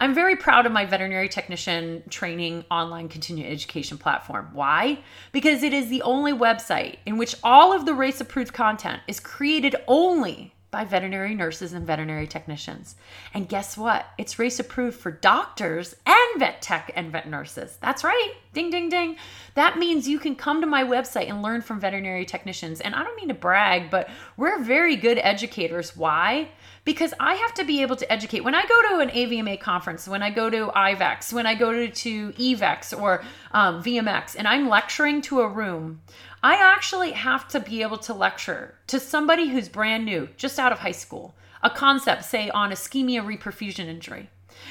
I'm 0.00 0.14
very 0.14 0.36
proud 0.36 0.66
of 0.66 0.72
my 0.72 0.84
veterinary 0.84 1.28
technician 1.28 2.02
training 2.08 2.64
online 2.70 3.08
continuing 3.08 3.50
education 3.50 3.98
platform. 3.98 4.50
Why? 4.52 4.98
Because 5.32 5.62
it 5.62 5.72
is 5.72 5.88
the 5.88 6.02
only 6.02 6.32
website 6.32 6.96
in 7.06 7.18
which 7.18 7.36
all 7.42 7.72
of 7.72 7.86
the 7.86 7.94
RACE 7.94 8.20
approved 8.20 8.52
content 8.52 9.02
is 9.06 9.20
created 9.20 9.76
only 9.86 10.54
by 10.72 10.84
veterinary 10.86 11.34
nurses 11.34 11.74
and 11.74 11.86
veterinary 11.86 12.26
technicians. 12.26 12.96
And 13.34 13.46
guess 13.46 13.76
what? 13.76 14.06
It's 14.16 14.38
RACE 14.38 14.58
approved 14.58 14.98
for 14.98 15.10
doctors 15.10 15.94
and 16.06 16.38
vet 16.40 16.62
tech 16.62 16.90
and 16.96 17.12
vet 17.12 17.28
nurses. 17.28 17.76
That's 17.82 18.02
right. 18.02 18.32
Ding, 18.54 18.70
ding, 18.70 18.88
ding. 18.88 19.16
That 19.54 19.78
means 19.78 20.08
you 20.08 20.18
can 20.18 20.34
come 20.34 20.62
to 20.62 20.66
my 20.66 20.82
website 20.82 21.28
and 21.28 21.42
learn 21.42 21.60
from 21.60 21.78
veterinary 21.78 22.24
technicians. 22.24 22.80
And 22.80 22.94
I 22.94 23.04
don't 23.04 23.16
mean 23.16 23.28
to 23.28 23.34
brag, 23.34 23.90
but 23.90 24.08
we're 24.38 24.60
very 24.60 24.96
good 24.96 25.18
educators. 25.18 25.94
Why? 25.94 26.48
Because 26.84 27.14
I 27.20 27.34
have 27.34 27.54
to 27.54 27.64
be 27.64 27.82
able 27.82 27.94
to 27.96 28.12
educate. 28.12 28.40
When 28.40 28.56
I 28.56 28.62
go 28.66 28.82
to 28.88 28.98
an 29.00 29.10
AVMA 29.10 29.60
conference, 29.60 30.08
when 30.08 30.22
I 30.22 30.30
go 30.30 30.50
to 30.50 30.66
IVECCS, 30.74 31.32
when 31.32 31.46
I 31.46 31.54
go 31.54 31.72
to, 31.72 31.88
to 31.88 32.32
EVEX 32.32 33.00
or 33.00 33.22
um, 33.52 33.82
VMX, 33.82 34.34
and 34.36 34.48
I'm 34.48 34.68
lecturing 34.68 35.22
to 35.22 35.42
a 35.42 35.48
room, 35.48 36.00
I 36.42 36.56
actually 36.56 37.12
have 37.12 37.46
to 37.48 37.60
be 37.60 37.82
able 37.82 37.98
to 37.98 38.14
lecture 38.14 38.74
to 38.88 38.98
somebody 38.98 39.48
who's 39.48 39.68
brand 39.68 40.04
new, 40.04 40.28
just 40.36 40.58
out 40.58 40.72
of 40.72 40.80
high 40.80 40.90
school, 40.90 41.36
a 41.62 41.70
concept, 41.70 42.24
say, 42.24 42.50
on 42.50 42.72
ischemia 42.72 43.24
reperfusion 43.24 43.86
injury. 43.86 44.28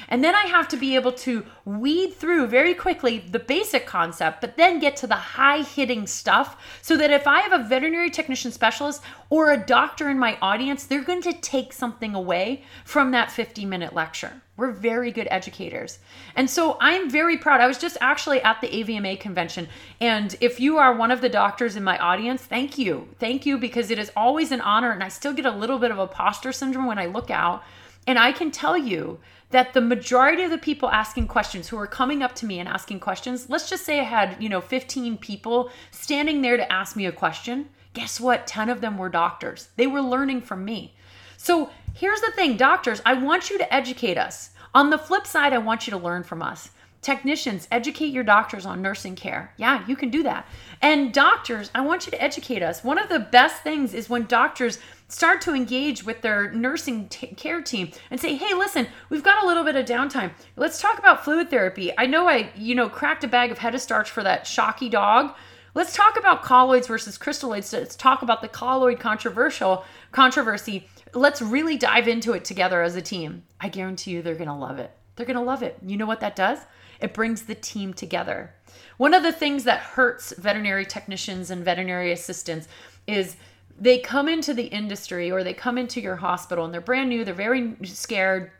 And 0.07 0.23
then 0.23 0.35
I 0.35 0.45
have 0.45 0.67
to 0.69 0.77
be 0.77 0.95
able 0.95 1.11
to 1.13 1.45
weed 1.65 2.13
through 2.13 2.47
very 2.47 2.73
quickly 2.73 3.19
the 3.19 3.39
basic 3.39 3.85
concept, 3.85 4.41
but 4.41 4.57
then 4.57 4.79
get 4.79 4.95
to 4.97 5.07
the 5.07 5.15
high 5.15 5.63
hitting 5.63 6.07
stuff 6.07 6.61
so 6.81 6.95
that 6.97 7.11
if 7.11 7.27
I 7.27 7.41
have 7.41 7.53
a 7.53 7.67
veterinary 7.67 8.09
technician 8.09 8.51
specialist 8.51 9.01
or 9.29 9.51
a 9.51 9.57
doctor 9.65 10.09
in 10.09 10.19
my 10.19 10.37
audience, 10.41 10.85
they're 10.85 11.03
going 11.03 11.21
to 11.23 11.33
take 11.33 11.73
something 11.73 12.13
away 12.13 12.63
from 12.85 13.11
that 13.11 13.31
50 13.31 13.65
minute 13.65 13.93
lecture. 13.93 14.41
We're 14.57 14.71
very 14.71 15.11
good 15.11 15.27
educators. 15.31 15.97
And 16.35 16.47
so 16.47 16.77
I'm 16.79 17.09
very 17.09 17.37
proud. 17.37 17.61
I 17.61 17.67
was 17.67 17.79
just 17.79 17.97
actually 17.99 18.43
at 18.43 18.61
the 18.61 18.67
AVMA 18.67 19.19
convention. 19.19 19.67
And 19.99 20.35
if 20.39 20.59
you 20.59 20.77
are 20.77 20.93
one 20.93 21.09
of 21.09 21.21
the 21.21 21.29
doctors 21.29 21.75
in 21.75 21.83
my 21.83 21.97
audience, 21.97 22.43
thank 22.43 22.77
you. 22.77 23.07
Thank 23.17 23.45
you 23.45 23.57
because 23.57 23.89
it 23.89 23.97
is 23.97 24.11
always 24.15 24.51
an 24.51 24.61
honor. 24.61 24.91
And 24.91 25.03
I 25.03 25.07
still 25.07 25.33
get 25.33 25.47
a 25.47 25.51
little 25.51 25.79
bit 25.79 25.89
of 25.89 25.97
a 25.97 26.05
imposter 26.21 26.51
syndrome 26.51 26.85
when 26.85 26.99
I 26.99 27.07
look 27.07 27.31
out. 27.31 27.63
And 28.07 28.17
I 28.17 28.31
can 28.31 28.51
tell 28.51 28.77
you 28.77 29.19
that 29.51 29.73
the 29.73 29.81
majority 29.81 30.43
of 30.43 30.51
the 30.51 30.57
people 30.57 30.89
asking 30.89 31.27
questions 31.27 31.67
who 31.67 31.77
are 31.77 31.87
coming 31.87 32.23
up 32.23 32.33
to 32.35 32.45
me 32.45 32.59
and 32.59 32.67
asking 32.67 32.99
questions, 32.99 33.49
let's 33.49 33.69
just 33.69 33.85
say 33.85 33.99
I 33.99 34.03
had, 34.03 34.41
you 34.41 34.49
know, 34.49 34.61
15 34.61 35.17
people 35.17 35.69
standing 35.91 36.41
there 36.41 36.57
to 36.57 36.71
ask 36.71 36.95
me 36.95 37.05
a 37.05 37.11
question. 37.11 37.69
Guess 37.93 38.19
what? 38.19 38.47
10 38.47 38.69
of 38.69 38.81
them 38.81 38.97
were 38.97 39.09
doctors. 39.09 39.69
They 39.75 39.87
were 39.87 40.01
learning 40.01 40.41
from 40.41 40.63
me. 40.63 40.95
So 41.37 41.69
here's 41.93 42.21
the 42.21 42.31
thing, 42.31 42.55
doctors, 42.55 43.01
I 43.05 43.13
want 43.13 43.49
you 43.49 43.57
to 43.57 43.73
educate 43.73 44.17
us. 44.17 44.51
On 44.73 44.89
the 44.89 44.97
flip 44.97 45.27
side, 45.27 45.53
I 45.53 45.57
want 45.57 45.85
you 45.85 45.91
to 45.91 45.97
learn 45.97 46.23
from 46.23 46.41
us. 46.41 46.69
Technicians, 47.01 47.67
educate 47.71 48.13
your 48.13 48.23
doctors 48.23 48.65
on 48.65 48.81
nursing 48.81 49.15
care. 49.15 49.51
Yeah, 49.57 49.83
you 49.87 49.95
can 49.95 50.11
do 50.11 50.21
that. 50.23 50.45
And 50.81 51.11
doctors, 51.11 51.71
I 51.73 51.81
want 51.81 52.05
you 52.05 52.11
to 52.11 52.21
educate 52.21 52.61
us. 52.61 52.83
One 52.83 52.99
of 52.99 53.09
the 53.09 53.19
best 53.19 53.63
things 53.63 53.95
is 53.95 54.07
when 54.07 54.27
doctors 54.27 54.77
start 55.11 55.41
to 55.41 55.53
engage 55.53 56.05
with 56.05 56.21
their 56.21 56.51
nursing 56.51 57.09
t- 57.09 57.27
care 57.27 57.61
team 57.61 57.91
and 58.09 58.19
say, 58.19 58.35
"Hey, 58.35 58.53
listen, 58.53 58.87
we've 59.09 59.23
got 59.23 59.43
a 59.43 59.47
little 59.47 59.63
bit 59.63 59.75
of 59.75 59.85
downtime. 59.85 60.31
Let's 60.55 60.79
talk 60.79 60.97
about 60.97 61.23
fluid 61.23 61.49
therapy. 61.49 61.91
I 61.97 62.05
know 62.05 62.27
I, 62.27 62.51
you 62.55 62.75
know, 62.75 62.89
cracked 62.89 63.23
a 63.23 63.27
bag 63.27 63.51
of 63.51 63.59
Hetastarch 63.59 64.07
for 64.07 64.23
that 64.23 64.47
shocky 64.47 64.89
dog. 64.89 65.35
Let's 65.73 65.95
talk 65.95 66.17
about 66.17 66.43
colloids 66.43 66.87
versus 66.87 67.17
crystalloids. 67.17 67.71
Let's 67.71 67.95
talk 67.95 68.21
about 68.21 68.41
the 68.41 68.47
colloid 68.47 68.99
controversial 68.99 69.85
controversy. 70.11 70.87
Let's 71.13 71.41
really 71.41 71.77
dive 71.77 72.07
into 72.07 72.33
it 72.33 72.43
together 72.43 72.81
as 72.81 72.95
a 72.95 73.01
team. 73.01 73.43
I 73.59 73.69
guarantee 73.69 74.11
you 74.11 74.21
they're 74.21 74.35
going 74.35 74.47
to 74.47 74.53
love 74.53 74.79
it. 74.79 74.91
They're 75.15 75.25
going 75.25 75.37
to 75.37 75.43
love 75.43 75.63
it. 75.63 75.77
You 75.85 75.97
know 75.97 76.05
what 76.05 76.19
that 76.21 76.35
does? 76.35 76.59
It 76.99 77.13
brings 77.13 77.43
the 77.43 77.55
team 77.55 77.93
together. 77.93 78.53
One 78.97 79.13
of 79.13 79.23
the 79.23 79.31
things 79.31 79.63
that 79.63 79.79
hurts 79.79 80.33
veterinary 80.37 80.85
technicians 80.85 81.49
and 81.49 81.63
veterinary 81.63 82.11
assistants 82.11 82.67
is 83.07 83.37
they 83.81 83.97
come 83.97 84.29
into 84.29 84.53
the 84.53 84.67
industry 84.67 85.31
or 85.31 85.43
they 85.43 85.55
come 85.55 85.75
into 85.75 85.99
your 85.99 86.17
hospital 86.17 86.63
and 86.63 86.71
they're 86.71 86.79
brand 86.79 87.09
new, 87.09 87.25
they're 87.25 87.33
very 87.33 87.75
scared, 87.83 88.51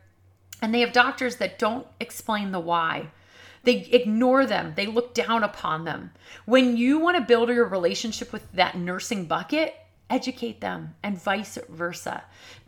and 0.60 0.74
they 0.74 0.80
have 0.80 0.92
doctors 0.92 1.36
that 1.36 1.60
don't 1.60 1.86
explain 2.00 2.50
the 2.50 2.58
why. 2.58 3.06
They 3.62 3.76
ignore 3.92 4.44
them, 4.46 4.72
they 4.76 4.86
look 4.86 5.14
down 5.14 5.44
upon 5.44 5.84
them. 5.84 6.10
When 6.44 6.76
you 6.76 6.98
want 6.98 7.16
to 7.16 7.22
build 7.22 7.50
your 7.50 7.68
relationship 7.68 8.32
with 8.32 8.50
that 8.52 8.76
nursing 8.76 9.26
bucket, 9.26 9.76
educate 10.10 10.60
them 10.60 10.94
and 11.02 11.22
vice 11.22 11.56
versa 11.70 12.22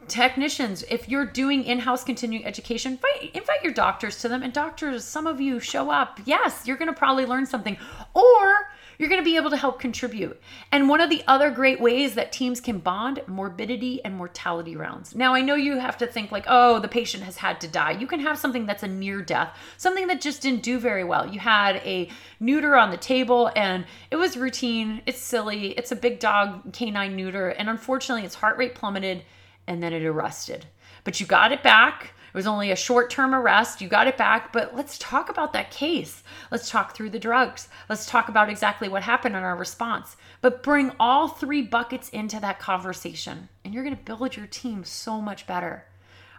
technicians 0.08 0.82
if 0.84 1.11
you're 1.11 1.26
doing 1.26 1.62
in-house 1.64 2.02
continuing 2.02 2.44
education 2.46 2.92
invite, 2.92 3.34
invite 3.34 3.62
your 3.62 3.73
doctors 3.73 4.18
to 4.18 4.28
them 4.28 4.42
and 4.42 4.52
doctors 4.52 5.04
some 5.04 5.26
of 5.26 5.42
you 5.42 5.61
show 5.61 5.90
up 5.90 6.18
yes 6.25 6.66
you're 6.66 6.76
going 6.76 6.90
to 6.90 6.99
probably 6.99 7.26
learn 7.26 7.44
something 7.44 7.76
or 8.14 8.70
you're 8.98 9.08
going 9.08 9.20
to 9.20 9.24
be 9.24 9.36
able 9.36 9.50
to 9.50 9.56
help 9.56 9.78
contribute. 9.78 10.40
And 10.72 10.88
one 10.88 11.00
of 11.00 11.10
the 11.10 11.22
other 11.26 11.50
great 11.50 11.80
ways 11.80 12.14
that 12.14 12.32
teams 12.32 12.60
can 12.60 12.78
bond 12.78 13.20
morbidity 13.26 14.04
and 14.04 14.14
mortality 14.14 14.76
rounds. 14.76 15.14
Now 15.14 15.34
i 15.34 15.40
know 15.40 15.54
you 15.54 15.78
have 15.78 15.98
to 15.98 16.06
think 16.06 16.32
like 16.32 16.44
oh 16.48 16.78
the 16.78 16.88
patient 16.88 17.24
has 17.24 17.36
had 17.36 17.60
to 17.60 17.68
die. 17.68 17.92
You 17.92 18.06
can 18.06 18.20
have 18.20 18.38
something 18.38 18.66
that's 18.66 18.82
a 18.82 18.88
near 18.88 19.22
death 19.22 19.56
something 19.76 20.06
that 20.06 20.20
just 20.20 20.42
didn't 20.42 20.62
do 20.62 20.78
very 20.78 21.04
well. 21.04 21.26
You 21.26 21.40
had 21.40 21.76
a 21.76 22.08
neuter 22.40 22.76
on 22.76 22.90
the 22.90 22.96
table 22.96 23.50
and 23.54 23.84
it 24.10 24.16
was 24.16 24.36
routine. 24.36 25.02
It's 25.06 25.20
silly. 25.20 25.68
It's 25.72 25.92
a 25.92 25.96
big 25.96 26.20
dog 26.20 26.72
canine 26.72 27.16
neuter 27.16 27.50
and 27.50 27.68
unfortunately 27.68 28.24
its 28.24 28.34
heart 28.34 28.56
rate 28.56 28.74
plummeted 28.74 29.24
and 29.66 29.82
then 29.82 29.92
it 29.92 30.04
arrested. 30.04 30.66
But 31.04 31.20
you 31.20 31.26
got 31.26 31.52
it 31.52 31.62
back 31.62 32.13
was 32.34 32.46
only 32.46 32.70
a 32.70 32.76
short 32.76 33.08
term 33.08 33.34
arrest. 33.34 33.80
You 33.80 33.88
got 33.88 34.08
it 34.08 34.18
back, 34.18 34.52
but 34.52 34.74
let's 34.74 34.98
talk 34.98 35.30
about 35.30 35.52
that 35.54 35.70
case. 35.70 36.22
Let's 36.50 36.68
talk 36.68 36.94
through 36.94 37.10
the 37.10 37.18
drugs. 37.18 37.68
Let's 37.88 38.06
talk 38.06 38.28
about 38.28 38.50
exactly 38.50 38.88
what 38.88 39.02
happened 39.02 39.36
and 39.36 39.44
our 39.44 39.56
response. 39.56 40.16
But 40.42 40.62
bring 40.62 40.92
all 41.00 41.28
three 41.28 41.62
buckets 41.62 42.10
into 42.10 42.40
that 42.40 42.58
conversation, 42.58 43.48
and 43.64 43.72
you're 43.72 43.84
going 43.84 43.96
to 43.96 44.02
build 44.02 44.36
your 44.36 44.46
team 44.46 44.84
so 44.84 45.20
much 45.20 45.46
better. 45.46 45.86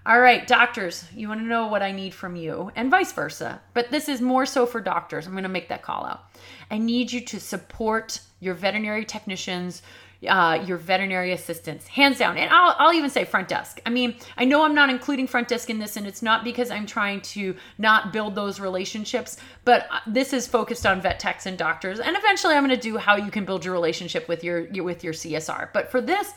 All 0.08 0.20
right, 0.20 0.46
doctors, 0.46 1.06
you 1.16 1.28
want 1.28 1.40
to 1.40 1.48
know 1.48 1.66
what 1.66 1.82
I 1.82 1.92
need 1.92 2.14
from 2.14 2.36
you, 2.36 2.72
and 2.76 2.92
vice 2.92 3.12
versa. 3.12 3.60
But 3.74 3.90
this 3.90 4.08
is 4.08 4.22
more 4.22 4.46
so 4.46 4.68
for 4.68 4.80
doctors. 4.80 5.26
I'm 5.26 5.32
going 5.32 5.42
to 5.44 5.50
make 5.50 5.70
that 5.70 5.82
call 5.82 6.06
out. 6.06 6.30
I 6.70 6.78
need 6.78 7.12
you 7.12 7.22
to 7.22 7.40
support 7.40 8.20
your 8.40 8.54
veterinary 8.54 9.04
technicians, 9.04 9.82
uh, 10.28 10.64
your 10.66 10.78
veterinary 10.78 11.32
assistants, 11.32 11.88
hands 11.88 12.18
down. 12.18 12.38
And 12.38 12.52
I'll, 12.52 12.76
I'll 12.78 12.94
even 12.94 13.10
say 13.10 13.26
front 13.26 13.48
desk. 13.48 13.80
I 13.86 13.90
mean, 13.90 14.16
I 14.38 14.46
know 14.46 14.64
I'm 14.64 14.76
not 14.76 14.90
including 14.90 15.28
front 15.28 15.48
desk 15.48 15.70
in 15.70 15.80
this, 15.80 15.98
and 15.98 16.08
it's 16.08 16.22
not 16.22 16.44
because 16.44 16.72
I'm 16.72 16.86
trying 16.86 17.22
to 17.22 17.56
not 17.78 18.14
build 18.14 18.36
those 18.36 18.60
relationships, 18.60 19.38
but 19.64 19.88
uh, 19.92 20.00
this 20.08 20.34
is 20.34 20.48
focused 20.48 20.86
on 20.86 21.02
vet 21.02 21.20
techs 21.20 21.46
and 21.46 21.58
doctors. 21.58 22.00
And 22.00 22.16
eventually, 22.18 22.56
I'm 22.56 22.66
going 22.66 22.78
to 22.78 22.82
do 22.82 22.98
how 22.98 23.16
you 23.16 23.32
can 23.32 23.46
build 23.46 23.66
your 23.66 23.74
relationship 23.74 24.28
with 24.28 24.44
your, 24.44 24.68
your 24.68 24.84
with 24.84 25.04
your 25.04 25.14
CSR. 25.14 25.70
But 25.74 25.92
for 25.92 26.02
this, 26.02 26.32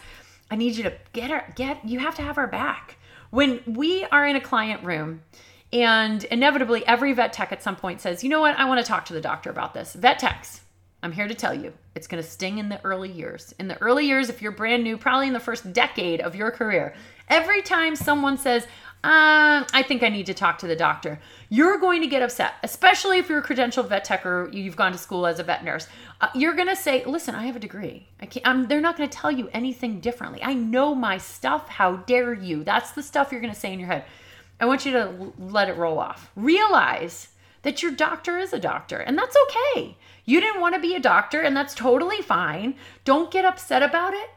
I 0.50 0.56
need 0.56 0.76
you 0.76 0.84
to 0.84 0.92
get 1.12 1.30
our 1.30 1.44
get. 1.54 1.84
You 1.86 1.98
have 2.00 2.14
to 2.16 2.22
have 2.22 2.38
our 2.38 2.46
back 2.46 2.96
when 3.30 3.60
we 3.66 4.04
are 4.04 4.26
in 4.26 4.36
a 4.36 4.40
client 4.40 4.84
room 4.84 5.22
and 5.72 6.24
inevitably 6.24 6.86
every 6.86 7.12
vet 7.12 7.32
tech 7.32 7.52
at 7.52 7.62
some 7.62 7.76
point 7.76 8.00
says, 8.00 8.24
you 8.24 8.30
know 8.30 8.40
what, 8.40 8.58
I 8.58 8.64
want 8.66 8.80
to 8.80 8.86
talk 8.86 9.04
to 9.06 9.12
the 9.12 9.20
doctor 9.20 9.50
about 9.50 9.74
this. 9.74 9.92
Vet 9.94 10.18
techs, 10.18 10.60
I'm 11.02 11.12
here 11.12 11.28
to 11.28 11.34
tell 11.34 11.54
you, 11.54 11.72
it's 11.94 12.08
going 12.08 12.22
to 12.22 12.28
sting 12.28 12.58
in 12.58 12.68
the 12.68 12.84
early 12.84 13.10
years. 13.10 13.54
In 13.60 13.68
the 13.68 13.80
early 13.80 14.06
years, 14.06 14.28
if 14.28 14.42
you're 14.42 14.52
brand 14.52 14.82
new, 14.82 14.96
probably 14.96 15.28
in 15.28 15.32
the 15.32 15.40
first 15.40 15.72
decade 15.72 16.20
of 16.20 16.34
your 16.34 16.50
career, 16.50 16.94
every 17.28 17.62
time 17.62 17.94
someone 17.94 18.36
says, 18.36 18.66
uh, 19.04 19.62
I 19.72 19.84
think 19.86 20.02
I 20.02 20.08
need 20.08 20.26
to 20.26 20.34
talk 20.34 20.58
to 20.58 20.66
the 20.66 20.74
doctor. 20.74 21.20
You're 21.50 21.78
going 21.78 22.02
to 22.02 22.08
get 22.08 22.20
upset, 22.20 22.54
especially 22.64 23.18
if 23.18 23.28
you're 23.28 23.38
a 23.38 23.44
credentialed 23.44 23.88
vet 23.88 24.02
tech 24.02 24.26
or 24.26 24.50
you've 24.52 24.74
gone 24.74 24.90
to 24.90 24.98
school 24.98 25.24
as 25.24 25.38
a 25.38 25.44
vet 25.44 25.62
nurse. 25.62 25.86
Uh, 26.20 26.26
you're 26.34 26.54
going 26.54 26.66
to 26.66 26.74
say, 26.74 27.04
"Listen, 27.04 27.36
I 27.36 27.46
have 27.46 27.54
a 27.54 27.60
degree. 27.60 28.08
I 28.20 28.26
can't." 28.26 28.44
I'm, 28.44 28.66
they're 28.66 28.80
not 28.80 28.96
going 28.96 29.08
to 29.08 29.16
tell 29.16 29.30
you 29.30 29.48
anything 29.52 30.00
differently. 30.00 30.42
I 30.42 30.54
know 30.54 30.96
my 30.96 31.16
stuff. 31.16 31.68
How 31.68 31.96
dare 31.96 32.34
you? 32.34 32.64
That's 32.64 32.90
the 32.90 33.04
stuff 33.04 33.30
you're 33.30 33.40
going 33.40 33.54
to 33.54 33.58
say 33.58 33.72
in 33.72 33.78
your 33.78 33.86
head. 33.86 34.04
I 34.60 34.66
want 34.66 34.84
you 34.84 34.90
to 34.92 35.32
let 35.38 35.68
it 35.68 35.76
roll 35.76 36.00
off. 36.00 36.32
Realize 36.34 37.28
that 37.62 37.84
your 37.84 37.92
doctor 37.92 38.36
is 38.36 38.52
a 38.52 38.58
doctor, 38.58 38.96
and 38.96 39.16
that's 39.16 39.36
okay. 39.48 39.96
You 40.28 40.42
didn't 40.42 40.60
want 40.60 40.74
to 40.74 40.80
be 40.80 40.94
a 40.94 41.00
doctor, 41.00 41.40
and 41.40 41.56
that's 41.56 41.74
totally 41.74 42.20
fine. 42.20 42.74
Don't 43.04 43.30
get 43.30 43.46
upset 43.46 43.82
about 43.82 44.12
it 44.12 44.28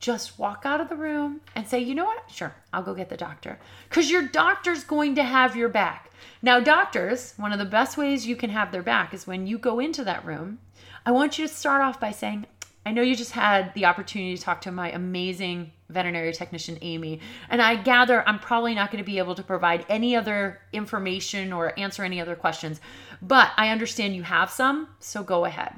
just 0.00 0.38
walk 0.38 0.62
out 0.64 0.80
of 0.80 0.88
the 0.88 0.96
room 0.96 1.42
and 1.54 1.68
say, 1.68 1.78
you 1.78 1.94
know 1.94 2.06
what? 2.06 2.30
Sure, 2.30 2.54
I'll 2.72 2.82
go 2.82 2.94
get 2.94 3.10
the 3.10 3.16
doctor. 3.16 3.58
Because 3.88 4.10
your 4.10 4.26
doctor's 4.26 4.82
going 4.82 5.14
to 5.16 5.22
have 5.22 5.54
your 5.54 5.68
back. 5.68 6.10
Now, 6.42 6.58
doctors, 6.58 7.34
one 7.36 7.52
of 7.52 7.58
the 7.58 7.66
best 7.66 7.98
ways 7.98 8.26
you 8.26 8.34
can 8.34 8.50
have 8.50 8.72
their 8.72 8.82
back 8.82 9.12
is 9.12 9.26
when 9.26 9.46
you 9.46 9.58
go 9.58 9.78
into 9.78 10.02
that 10.04 10.24
room. 10.24 10.58
I 11.04 11.12
want 11.12 11.38
you 11.38 11.46
to 11.46 11.52
start 11.52 11.82
off 11.82 12.00
by 12.00 12.12
saying, 12.12 12.46
I 12.86 12.92
know 12.92 13.02
you 13.02 13.14
just 13.14 13.32
had 13.32 13.74
the 13.74 13.84
opportunity 13.84 14.36
to 14.36 14.42
talk 14.42 14.62
to 14.62 14.72
my 14.72 14.90
amazing 14.90 15.72
veterinary 15.90 16.32
technician, 16.32 16.78
Amy, 16.80 17.20
and 17.50 17.60
I 17.60 17.76
gather 17.76 18.26
I'm 18.26 18.38
probably 18.38 18.74
not 18.74 18.90
going 18.90 19.04
to 19.04 19.06
be 19.06 19.18
able 19.18 19.34
to 19.34 19.42
provide 19.42 19.84
any 19.88 20.16
other 20.16 20.60
information 20.72 21.52
or 21.52 21.78
answer 21.78 22.04
any 22.04 22.20
other 22.20 22.34
questions, 22.34 22.80
but 23.20 23.50
I 23.58 23.68
understand 23.68 24.16
you 24.16 24.22
have 24.22 24.50
some, 24.50 24.88
so 24.98 25.22
go 25.22 25.44
ahead. 25.44 25.74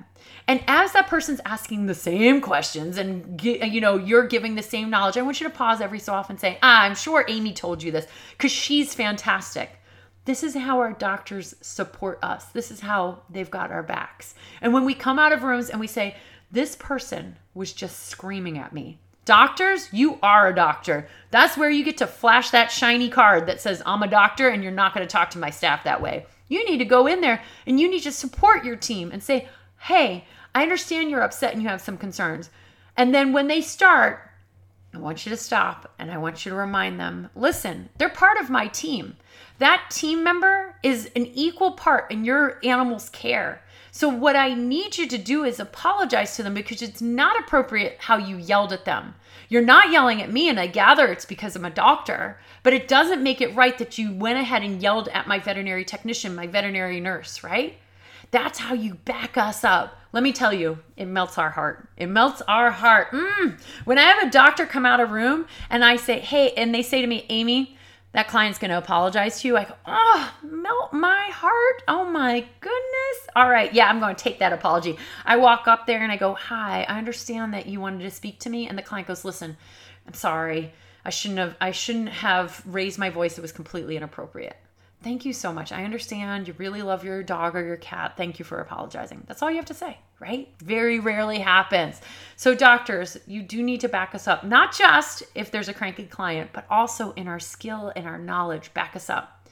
And 0.46 0.62
as 0.68 0.92
that 0.92 1.08
person's 1.08 1.40
asking 1.44 1.86
the 1.86 1.94
same 1.94 2.40
questions 2.40 2.98
and 2.98 3.42
you 3.42 3.80
know 3.80 3.96
you're 3.96 4.28
giving 4.28 4.54
the 4.54 4.62
same 4.62 4.88
knowledge, 4.88 5.16
I 5.16 5.22
want 5.22 5.40
you 5.40 5.48
to 5.48 5.54
pause 5.54 5.80
every 5.80 5.98
so 5.98 6.12
often 6.12 6.34
and 6.34 6.40
say, 6.40 6.58
ah, 6.62 6.82
"I'm 6.82 6.94
sure 6.94 7.24
Amy 7.26 7.52
told 7.52 7.82
you 7.82 7.90
this 7.90 8.06
because 8.32 8.52
she's 8.52 8.94
fantastic." 8.94 9.70
This 10.24 10.44
is 10.44 10.54
how 10.54 10.78
our 10.78 10.92
doctors 10.92 11.56
support 11.60 12.20
us. 12.22 12.44
This 12.46 12.70
is 12.70 12.78
how 12.78 13.22
they've 13.28 13.50
got 13.50 13.72
our 13.72 13.82
backs. 13.82 14.36
And 14.60 14.72
when 14.72 14.84
we 14.84 14.94
come 14.94 15.18
out 15.18 15.32
of 15.32 15.42
rooms 15.42 15.68
and 15.68 15.80
we 15.80 15.88
say, 15.88 16.14
"This 16.52 16.76
person 16.76 17.36
was 17.54 17.72
just 17.72 18.08
screaming 18.08 18.58
at 18.58 18.72
me." 18.72 18.98
Doctors, 19.24 19.88
you 19.92 20.18
are 20.22 20.48
a 20.48 20.54
doctor. 20.54 21.06
That's 21.30 21.56
where 21.56 21.70
you 21.70 21.84
get 21.84 21.98
to 21.98 22.06
flash 22.06 22.50
that 22.50 22.72
shiny 22.72 23.08
card 23.08 23.46
that 23.46 23.60
says, 23.60 23.80
I'm 23.86 24.02
a 24.02 24.08
doctor, 24.08 24.48
and 24.48 24.64
you're 24.64 24.72
not 24.72 24.94
going 24.94 25.06
to 25.06 25.12
talk 25.12 25.30
to 25.30 25.38
my 25.38 25.50
staff 25.50 25.84
that 25.84 26.02
way. 26.02 26.26
You 26.48 26.68
need 26.68 26.78
to 26.78 26.84
go 26.84 27.06
in 27.06 27.20
there 27.20 27.40
and 27.66 27.80
you 27.80 27.88
need 27.88 28.02
to 28.02 28.12
support 28.12 28.64
your 28.64 28.76
team 28.76 29.10
and 29.12 29.22
say, 29.22 29.48
Hey, 29.78 30.26
I 30.54 30.62
understand 30.62 31.08
you're 31.08 31.22
upset 31.22 31.54
and 31.54 31.62
you 31.62 31.68
have 31.68 31.80
some 31.80 31.96
concerns. 31.96 32.50
And 32.96 33.14
then 33.14 33.32
when 33.32 33.48
they 33.48 33.62
start, 33.62 34.28
I 34.92 34.98
want 34.98 35.24
you 35.24 35.30
to 35.30 35.36
stop 35.36 35.94
and 35.98 36.10
I 36.10 36.18
want 36.18 36.44
you 36.44 36.50
to 36.50 36.56
remind 36.56 37.00
them 37.00 37.30
listen, 37.34 37.88
they're 37.96 38.10
part 38.10 38.38
of 38.38 38.50
my 38.50 38.66
team. 38.66 39.16
That 39.58 39.90
team 39.90 40.22
member 40.22 40.76
is 40.82 41.10
an 41.16 41.26
equal 41.26 41.72
part 41.72 42.10
in 42.10 42.24
your 42.24 42.58
animal's 42.62 43.08
care. 43.08 43.62
So, 43.94 44.08
what 44.08 44.36
I 44.36 44.54
need 44.54 44.96
you 44.96 45.06
to 45.06 45.18
do 45.18 45.44
is 45.44 45.60
apologize 45.60 46.34
to 46.36 46.42
them 46.42 46.54
because 46.54 46.80
it's 46.80 47.02
not 47.02 47.38
appropriate 47.38 47.98
how 47.98 48.16
you 48.16 48.38
yelled 48.38 48.72
at 48.72 48.86
them. 48.86 49.14
You're 49.50 49.60
not 49.60 49.92
yelling 49.92 50.22
at 50.22 50.32
me, 50.32 50.48
and 50.48 50.58
I 50.58 50.66
gather 50.66 51.08
it's 51.08 51.26
because 51.26 51.54
I'm 51.54 51.66
a 51.66 51.70
doctor, 51.70 52.40
but 52.62 52.72
it 52.72 52.88
doesn't 52.88 53.22
make 53.22 53.42
it 53.42 53.54
right 53.54 53.76
that 53.76 53.98
you 53.98 54.14
went 54.14 54.38
ahead 54.38 54.62
and 54.62 54.80
yelled 54.80 55.08
at 55.08 55.28
my 55.28 55.38
veterinary 55.38 55.84
technician, 55.84 56.34
my 56.34 56.46
veterinary 56.46 57.00
nurse, 57.00 57.44
right? 57.44 57.76
That's 58.30 58.60
how 58.60 58.72
you 58.72 58.94
back 58.94 59.36
us 59.36 59.62
up. 59.62 59.98
Let 60.12 60.22
me 60.22 60.32
tell 60.32 60.54
you, 60.54 60.78
it 60.96 61.04
melts 61.04 61.36
our 61.36 61.50
heart. 61.50 61.86
It 61.98 62.06
melts 62.06 62.40
our 62.48 62.70
heart. 62.70 63.10
Mm. 63.10 63.60
When 63.84 63.98
I 63.98 64.04
have 64.04 64.26
a 64.26 64.30
doctor 64.30 64.64
come 64.64 64.86
out 64.86 65.00
of 65.00 65.10
a 65.10 65.12
room 65.12 65.46
and 65.68 65.84
I 65.84 65.96
say, 65.96 66.18
hey, 66.18 66.52
and 66.52 66.74
they 66.74 66.82
say 66.82 67.02
to 67.02 67.06
me, 67.06 67.26
Amy, 67.28 67.76
that 68.12 68.28
client's 68.28 68.58
going 68.58 68.70
to 68.70 68.78
apologize 68.78 69.40
to 69.40 69.48
you. 69.48 69.54
Go, 69.54 69.66
oh, 69.86 70.34
melt 70.42 70.92
my 70.92 71.30
heart. 71.32 71.82
Oh 71.88 72.04
my 72.04 72.46
goodness. 72.60 73.28
All 73.34 73.48
right. 73.48 73.72
Yeah, 73.72 73.88
I'm 73.88 74.00
going 74.00 74.14
to 74.14 74.22
take 74.22 74.38
that 74.40 74.52
apology. 74.52 74.98
I 75.24 75.36
walk 75.36 75.66
up 75.66 75.86
there 75.86 76.02
and 76.02 76.12
I 76.12 76.16
go, 76.16 76.34
hi, 76.34 76.84
I 76.88 76.98
understand 76.98 77.54
that 77.54 77.66
you 77.66 77.80
wanted 77.80 78.02
to 78.02 78.10
speak 78.10 78.38
to 78.40 78.50
me. 78.50 78.68
And 78.68 78.76
the 78.76 78.82
client 78.82 79.08
goes, 79.08 79.24
listen, 79.24 79.56
I'm 80.06 80.14
sorry. 80.14 80.72
I 81.04 81.10
shouldn't 81.10 81.38
have, 81.38 81.56
I 81.60 81.70
shouldn't 81.72 82.10
have 82.10 82.62
raised 82.66 82.98
my 82.98 83.10
voice. 83.10 83.38
It 83.38 83.42
was 83.42 83.52
completely 83.52 83.96
inappropriate. 83.96 84.56
Thank 85.02 85.24
you 85.24 85.32
so 85.32 85.52
much. 85.52 85.72
I 85.72 85.84
understand 85.84 86.46
you 86.46 86.54
really 86.58 86.82
love 86.82 87.04
your 87.04 87.22
dog 87.24 87.56
or 87.56 87.64
your 87.64 87.76
cat. 87.76 88.16
Thank 88.16 88.38
you 88.38 88.44
for 88.44 88.58
apologizing. 88.60 89.24
That's 89.26 89.42
all 89.42 89.50
you 89.50 89.56
have 89.56 89.64
to 89.66 89.74
say, 89.74 89.98
right? 90.20 90.48
Very 90.62 91.00
rarely 91.00 91.40
happens. 91.40 92.00
So, 92.36 92.54
doctors, 92.54 93.18
you 93.26 93.42
do 93.42 93.62
need 93.62 93.80
to 93.80 93.88
back 93.88 94.14
us 94.14 94.28
up, 94.28 94.44
not 94.44 94.72
just 94.72 95.24
if 95.34 95.50
there's 95.50 95.68
a 95.68 95.74
cranky 95.74 96.04
client, 96.04 96.50
but 96.52 96.66
also 96.70 97.12
in 97.12 97.26
our 97.26 97.40
skill 97.40 97.92
and 97.96 98.06
our 98.06 98.18
knowledge. 98.18 98.72
Back 98.74 98.94
us 98.94 99.10
up. 99.10 99.42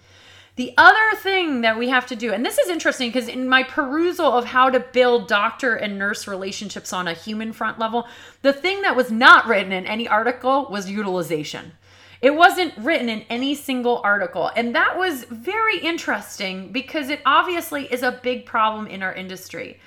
The 0.54 0.74
other 0.76 1.16
thing 1.16 1.62
that 1.62 1.78
we 1.78 1.88
have 1.88 2.06
to 2.06 2.16
do, 2.16 2.32
and 2.32 2.44
this 2.44 2.58
is 2.58 2.68
interesting 2.68 3.08
because 3.08 3.28
in 3.28 3.48
my 3.48 3.62
perusal 3.62 4.26
of 4.26 4.44
how 4.44 4.68
to 4.70 4.80
build 4.80 5.26
doctor 5.26 5.74
and 5.74 5.98
nurse 5.98 6.28
relationships 6.28 6.92
on 6.92 7.08
a 7.08 7.14
human 7.14 7.52
front 7.52 7.78
level, 7.78 8.06
the 8.42 8.52
thing 8.52 8.82
that 8.82 8.94
was 8.94 9.10
not 9.10 9.46
written 9.46 9.72
in 9.72 9.86
any 9.86 10.06
article 10.06 10.68
was 10.70 10.90
utilization. 10.90 11.72
It 12.22 12.34
wasn't 12.34 12.76
written 12.76 13.08
in 13.08 13.22
any 13.30 13.54
single 13.54 14.00
article. 14.04 14.50
And 14.54 14.74
that 14.74 14.98
was 14.98 15.24
very 15.24 15.78
interesting 15.78 16.70
because 16.70 17.08
it 17.08 17.20
obviously 17.24 17.90
is 17.92 18.02
a 18.02 18.12
big 18.12 18.44
problem 18.44 18.86
in 18.86 19.02
our 19.02 19.14
industry. 19.14 19.80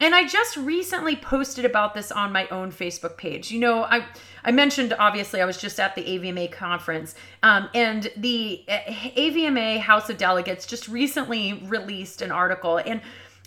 And 0.00 0.14
I 0.14 0.26
just 0.26 0.56
recently 0.56 1.14
posted 1.14 1.64
about 1.64 1.94
this 1.94 2.10
on 2.10 2.32
my 2.32 2.48
own 2.48 2.72
Facebook 2.72 3.16
page. 3.16 3.50
You 3.50 3.60
know, 3.60 3.84
I 3.84 4.04
I 4.44 4.50
mentioned 4.50 4.94
obviously 4.98 5.40
I 5.40 5.44
was 5.44 5.56
just 5.56 5.78
at 5.78 5.94
the 5.94 6.02
AVMA 6.02 6.50
conference, 6.50 7.14
um, 7.42 7.68
and 7.74 8.10
the 8.16 8.64
AVMA 8.68 9.78
House 9.78 10.10
of 10.10 10.18
Delegates 10.18 10.66
just 10.66 10.88
recently 10.88 11.62
released 11.66 12.22
an 12.22 12.32
article, 12.32 12.78
and 12.78 13.00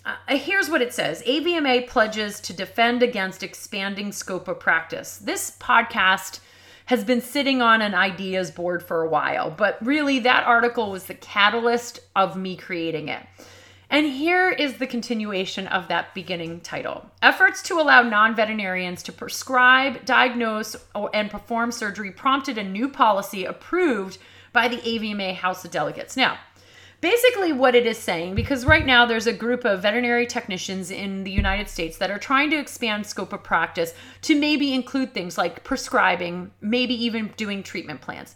uh, 0.06 0.14
here's 0.36 0.70
what 0.70 0.80
it 0.80 0.94
says: 0.94 1.22
AVMA 1.24 1.86
pledges 1.86 2.40
to 2.40 2.54
defend 2.54 3.02
against 3.02 3.42
expanding 3.42 4.10
scope 4.10 4.48
of 4.48 4.58
practice. 4.58 5.18
This 5.18 5.54
podcast 5.60 6.40
has 6.88 7.04
been 7.04 7.20
sitting 7.20 7.60
on 7.60 7.82
an 7.82 7.94
ideas 7.94 8.50
board 8.50 8.82
for 8.82 9.02
a 9.02 9.08
while, 9.08 9.50
but 9.50 9.76
really 9.84 10.20
that 10.20 10.42
article 10.44 10.90
was 10.90 11.04
the 11.04 11.12
catalyst 11.12 12.00
of 12.16 12.34
me 12.34 12.56
creating 12.56 13.08
it. 13.08 13.22
And 13.90 14.06
here 14.06 14.50
is 14.50 14.78
the 14.78 14.86
continuation 14.86 15.66
of 15.66 15.88
that 15.88 16.14
beginning 16.14 16.60
title 16.60 17.10
Efforts 17.20 17.60
to 17.64 17.78
allow 17.78 18.00
non 18.02 18.34
veterinarians 18.34 19.02
to 19.02 19.12
prescribe, 19.12 20.02
diagnose, 20.06 20.76
and 21.12 21.30
perform 21.30 21.72
surgery 21.72 22.10
prompted 22.10 22.56
a 22.56 22.64
new 22.64 22.88
policy 22.88 23.44
approved 23.44 24.16
by 24.54 24.66
the 24.66 24.78
AVMA 24.78 25.34
House 25.34 25.66
of 25.66 25.70
Delegates. 25.70 26.16
Now, 26.16 26.38
basically 27.00 27.52
what 27.52 27.74
it 27.74 27.86
is 27.86 27.98
saying 27.98 28.34
because 28.34 28.64
right 28.64 28.84
now 28.84 29.06
there's 29.06 29.26
a 29.26 29.32
group 29.32 29.64
of 29.64 29.82
veterinary 29.82 30.26
technicians 30.26 30.90
in 30.90 31.24
the 31.24 31.30
United 31.30 31.68
States 31.68 31.98
that 31.98 32.10
are 32.10 32.18
trying 32.18 32.50
to 32.50 32.58
expand 32.58 33.06
scope 33.06 33.32
of 33.32 33.42
practice 33.42 33.94
to 34.22 34.38
maybe 34.38 34.74
include 34.74 35.14
things 35.14 35.38
like 35.38 35.62
prescribing, 35.64 36.50
maybe 36.60 36.94
even 36.94 37.32
doing 37.36 37.62
treatment 37.62 38.00
plans. 38.00 38.34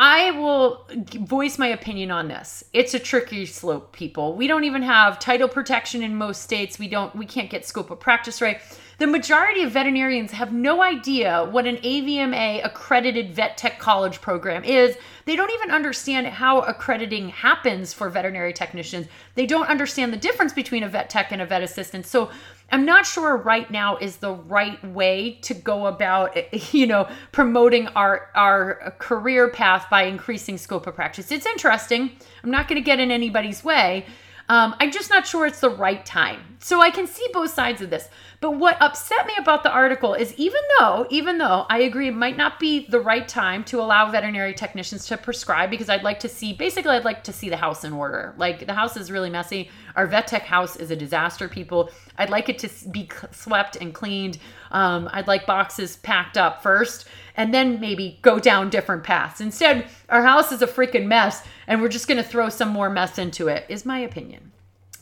I 0.00 0.30
will 0.30 0.86
voice 0.94 1.58
my 1.58 1.66
opinion 1.66 2.12
on 2.12 2.28
this. 2.28 2.62
It's 2.72 2.94
a 2.94 3.00
tricky 3.00 3.44
slope, 3.46 3.92
people. 3.92 4.36
We 4.36 4.46
don't 4.46 4.62
even 4.62 4.82
have 4.82 5.18
title 5.18 5.48
protection 5.48 6.04
in 6.04 6.14
most 6.14 6.42
states. 6.42 6.78
We 6.78 6.86
don't 6.86 7.16
we 7.16 7.26
can't 7.26 7.50
get 7.50 7.66
scope 7.66 7.90
of 7.90 7.98
practice 7.98 8.40
right. 8.40 8.60
The 8.98 9.08
majority 9.08 9.62
of 9.62 9.72
veterinarians 9.72 10.32
have 10.32 10.52
no 10.52 10.82
idea 10.82 11.48
what 11.50 11.66
an 11.66 11.76
AVMA 11.78 12.64
accredited 12.64 13.32
vet 13.32 13.56
tech 13.56 13.80
college 13.80 14.20
program 14.20 14.62
is. 14.62 14.96
They 15.24 15.34
don't 15.34 15.52
even 15.52 15.72
understand 15.72 16.26
how 16.28 16.60
accrediting 16.60 17.28
happens 17.28 17.92
for 17.92 18.08
veterinary 18.08 18.52
technicians. 18.52 19.08
They 19.34 19.46
don't 19.46 19.68
understand 19.68 20.12
the 20.12 20.16
difference 20.16 20.52
between 20.52 20.84
a 20.84 20.88
vet 20.88 21.10
tech 21.10 21.32
and 21.32 21.42
a 21.42 21.46
vet 21.46 21.62
assistant. 21.62 22.06
So 22.06 22.30
I'm 22.70 22.84
not 22.84 23.06
sure 23.06 23.36
right 23.36 23.70
now 23.70 23.96
is 23.96 24.18
the 24.18 24.32
right 24.32 24.82
way 24.84 25.38
to 25.42 25.54
go 25.54 25.86
about, 25.86 26.36
you 26.74 26.86
know, 26.86 27.08
promoting 27.32 27.88
our 27.88 28.30
our 28.34 28.94
career 28.98 29.48
path 29.48 29.86
by 29.90 30.02
increasing 30.02 30.58
scope 30.58 30.86
of 30.86 30.94
practice. 30.94 31.30
It's 31.30 31.46
interesting. 31.46 32.12
I'm 32.42 32.50
not 32.50 32.68
going 32.68 32.80
to 32.80 32.84
get 32.84 33.00
in 33.00 33.10
anybody's 33.10 33.64
way. 33.64 34.06
Um, 34.48 34.74
I'm 34.80 34.90
just 34.90 35.10
not 35.10 35.26
sure 35.26 35.46
it's 35.46 35.60
the 35.60 35.70
right 35.70 36.04
time. 36.06 36.56
So 36.60 36.80
I 36.80 36.90
can 36.90 37.06
see 37.06 37.26
both 37.32 37.52
sides 37.52 37.82
of 37.82 37.90
this. 37.90 38.08
But 38.40 38.52
what 38.52 38.80
upset 38.80 39.26
me 39.26 39.34
about 39.38 39.62
the 39.62 39.70
article 39.70 40.14
is 40.14 40.34
even 40.34 40.60
though, 40.78 41.06
even 41.10 41.38
though 41.38 41.66
I 41.68 41.80
agree 41.80 42.08
it 42.08 42.14
might 42.14 42.36
not 42.36 42.58
be 42.58 42.86
the 42.88 43.00
right 43.00 43.26
time 43.28 43.62
to 43.64 43.80
allow 43.80 44.10
veterinary 44.10 44.54
technicians 44.54 45.06
to 45.06 45.16
prescribe, 45.16 45.70
because 45.70 45.88
I'd 45.88 46.02
like 46.02 46.20
to 46.20 46.28
see, 46.28 46.52
basically, 46.52 46.92
I'd 46.92 47.04
like 47.04 47.24
to 47.24 47.32
see 47.32 47.48
the 47.48 47.56
house 47.56 47.84
in 47.84 47.92
order. 47.92 48.34
Like 48.36 48.66
the 48.66 48.74
house 48.74 48.96
is 48.96 49.10
really 49.10 49.30
messy. 49.30 49.70
Our 49.96 50.06
vet 50.06 50.26
tech 50.26 50.42
house 50.42 50.76
is 50.76 50.90
a 50.90 50.96
disaster, 50.96 51.48
people. 51.48 51.90
I'd 52.16 52.30
like 52.30 52.48
it 52.48 52.58
to 52.60 52.88
be 52.88 53.08
swept 53.30 53.76
and 53.76 53.92
cleaned. 53.92 54.38
Um, 54.70 55.08
I'd 55.12 55.26
like 55.28 55.46
boxes 55.46 55.96
packed 55.96 56.36
up 56.36 56.62
first 56.62 57.08
and 57.38 57.54
then 57.54 57.78
maybe 57.78 58.18
go 58.20 58.40
down 58.40 58.68
different 58.68 59.04
paths. 59.04 59.40
Instead, 59.40 59.86
our 60.08 60.24
house 60.24 60.50
is 60.50 60.60
a 60.60 60.66
freaking 60.66 61.06
mess 61.06 61.46
and 61.68 61.80
we're 61.80 61.88
just 61.88 62.08
going 62.08 62.22
to 62.22 62.28
throw 62.28 62.48
some 62.48 62.68
more 62.68 62.90
mess 62.90 63.16
into 63.16 63.46
it, 63.46 63.64
is 63.68 63.86
my 63.86 64.00
opinion. 64.00 64.50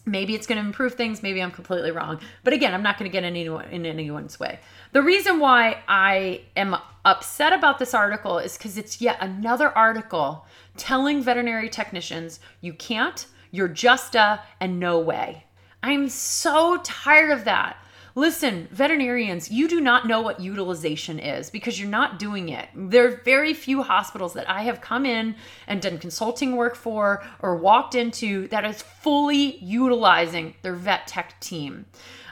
Maybe 0.04 0.34
it's 0.34 0.46
going 0.46 0.60
to 0.60 0.64
improve 0.64 0.94
things. 0.94 1.22
Maybe 1.22 1.42
I'm 1.42 1.50
completely 1.50 1.90
wrong. 1.90 2.20
But 2.44 2.52
again, 2.52 2.74
I'm 2.74 2.82
not 2.82 2.98
going 2.98 3.10
to 3.10 3.12
get 3.12 3.24
in, 3.24 3.34
anyone, 3.34 3.64
in 3.70 3.86
anyone's 3.86 4.38
way. 4.38 4.60
The 4.92 5.02
reason 5.02 5.40
why 5.40 5.78
I 5.88 6.42
am 6.56 6.76
upset 7.04 7.54
about 7.54 7.78
this 7.78 7.94
article 7.94 8.38
is 8.38 8.56
because 8.56 8.76
it's 8.76 9.00
yet 9.00 9.16
another 9.20 9.70
article 9.70 10.46
telling 10.76 11.22
veterinary 11.22 11.70
technicians 11.70 12.38
you 12.60 12.74
can't, 12.74 13.26
you're 13.50 13.66
just 13.66 14.14
a, 14.14 14.42
and 14.60 14.78
no 14.78 14.98
way. 14.98 15.44
I'm 15.82 16.08
so 16.10 16.80
tired 16.84 17.30
of 17.30 17.44
that. 17.46 17.78
Listen, 18.18 18.66
veterinarians, 18.70 19.50
you 19.50 19.68
do 19.68 19.78
not 19.78 20.06
know 20.06 20.22
what 20.22 20.40
utilization 20.40 21.18
is 21.18 21.50
because 21.50 21.78
you're 21.78 21.86
not 21.86 22.18
doing 22.18 22.48
it. 22.48 22.66
There 22.74 23.06
are 23.06 23.20
very 23.26 23.52
few 23.52 23.82
hospitals 23.82 24.32
that 24.32 24.48
I 24.48 24.62
have 24.62 24.80
come 24.80 25.04
in 25.04 25.36
and 25.66 25.82
done 25.82 25.98
consulting 25.98 26.56
work 26.56 26.76
for 26.76 27.22
or 27.40 27.56
walked 27.56 27.94
into 27.94 28.48
that 28.48 28.64
is 28.64 28.80
fully 28.80 29.58
utilizing 29.58 30.54
their 30.62 30.72
vet 30.72 31.06
tech 31.06 31.38
team. 31.40 31.84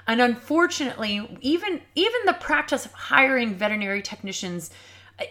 And 0.07 0.23
unfortunately, 0.23 1.38
even 1.42 1.83
even 1.94 2.20
the 2.25 2.33
practice 2.33 2.87
of 2.87 2.92
hiring 2.92 3.55
veterinary 3.55 4.01
technicians 4.01 4.70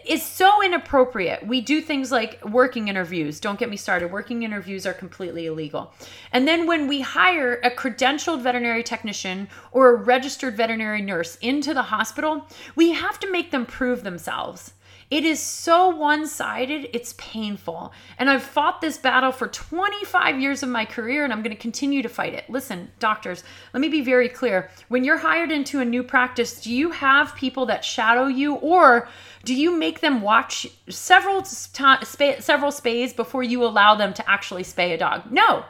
is 0.06 0.22
so 0.22 0.62
inappropriate. 0.62 1.46
We 1.46 1.60
do 1.60 1.80
things 1.80 2.10
like 2.10 2.42
working 2.44 2.88
interviews. 2.88 3.38
Don't 3.38 3.58
get 3.58 3.68
me 3.68 3.76
started. 3.76 4.10
Working 4.10 4.42
interviews 4.42 4.86
are 4.86 4.94
completely 4.94 5.46
illegal. 5.46 5.92
And 6.32 6.48
then 6.48 6.66
when 6.66 6.88
we 6.88 7.02
hire 7.02 7.60
a 7.62 7.70
credentialed 7.70 8.40
veterinary 8.40 8.82
technician 8.82 9.48
or 9.72 9.90
a 9.90 9.94
registered 9.94 10.56
veterinary 10.56 11.02
nurse 11.02 11.36
into 11.36 11.74
the 11.74 11.82
hospital, 11.82 12.46
we 12.74 12.92
have 12.92 13.20
to 13.20 13.30
make 13.30 13.50
them 13.50 13.66
prove 13.66 14.04
themselves. 14.04 14.72
It 15.14 15.24
is 15.24 15.38
so 15.38 15.90
one 15.90 16.26
sided, 16.26 16.88
it's 16.92 17.14
painful. 17.18 17.92
And 18.18 18.28
I've 18.28 18.42
fought 18.42 18.80
this 18.80 18.98
battle 18.98 19.30
for 19.30 19.46
25 19.46 20.40
years 20.40 20.64
of 20.64 20.68
my 20.68 20.84
career 20.84 21.22
and 21.22 21.32
I'm 21.32 21.40
going 21.40 21.54
to 21.54 21.62
continue 21.62 22.02
to 22.02 22.08
fight 22.08 22.34
it. 22.34 22.50
Listen, 22.50 22.90
doctors, 22.98 23.44
let 23.72 23.80
me 23.80 23.88
be 23.88 24.00
very 24.00 24.28
clear. 24.28 24.72
When 24.88 25.04
you're 25.04 25.18
hired 25.18 25.52
into 25.52 25.78
a 25.78 25.84
new 25.84 26.02
practice, 26.02 26.60
do 26.60 26.72
you 26.72 26.90
have 26.90 27.36
people 27.36 27.64
that 27.66 27.84
shadow 27.84 28.26
you 28.26 28.56
or 28.56 29.06
do 29.44 29.54
you 29.54 29.78
make 29.78 30.00
them 30.00 30.20
watch 30.20 30.66
several 30.88 31.44
several 31.44 32.72
spays 32.72 33.14
before 33.14 33.44
you 33.44 33.62
allow 33.62 33.94
them 33.94 34.14
to 34.14 34.28
actually 34.28 34.64
spay 34.64 34.94
a 34.94 34.98
dog? 34.98 35.30
No 35.30 35.64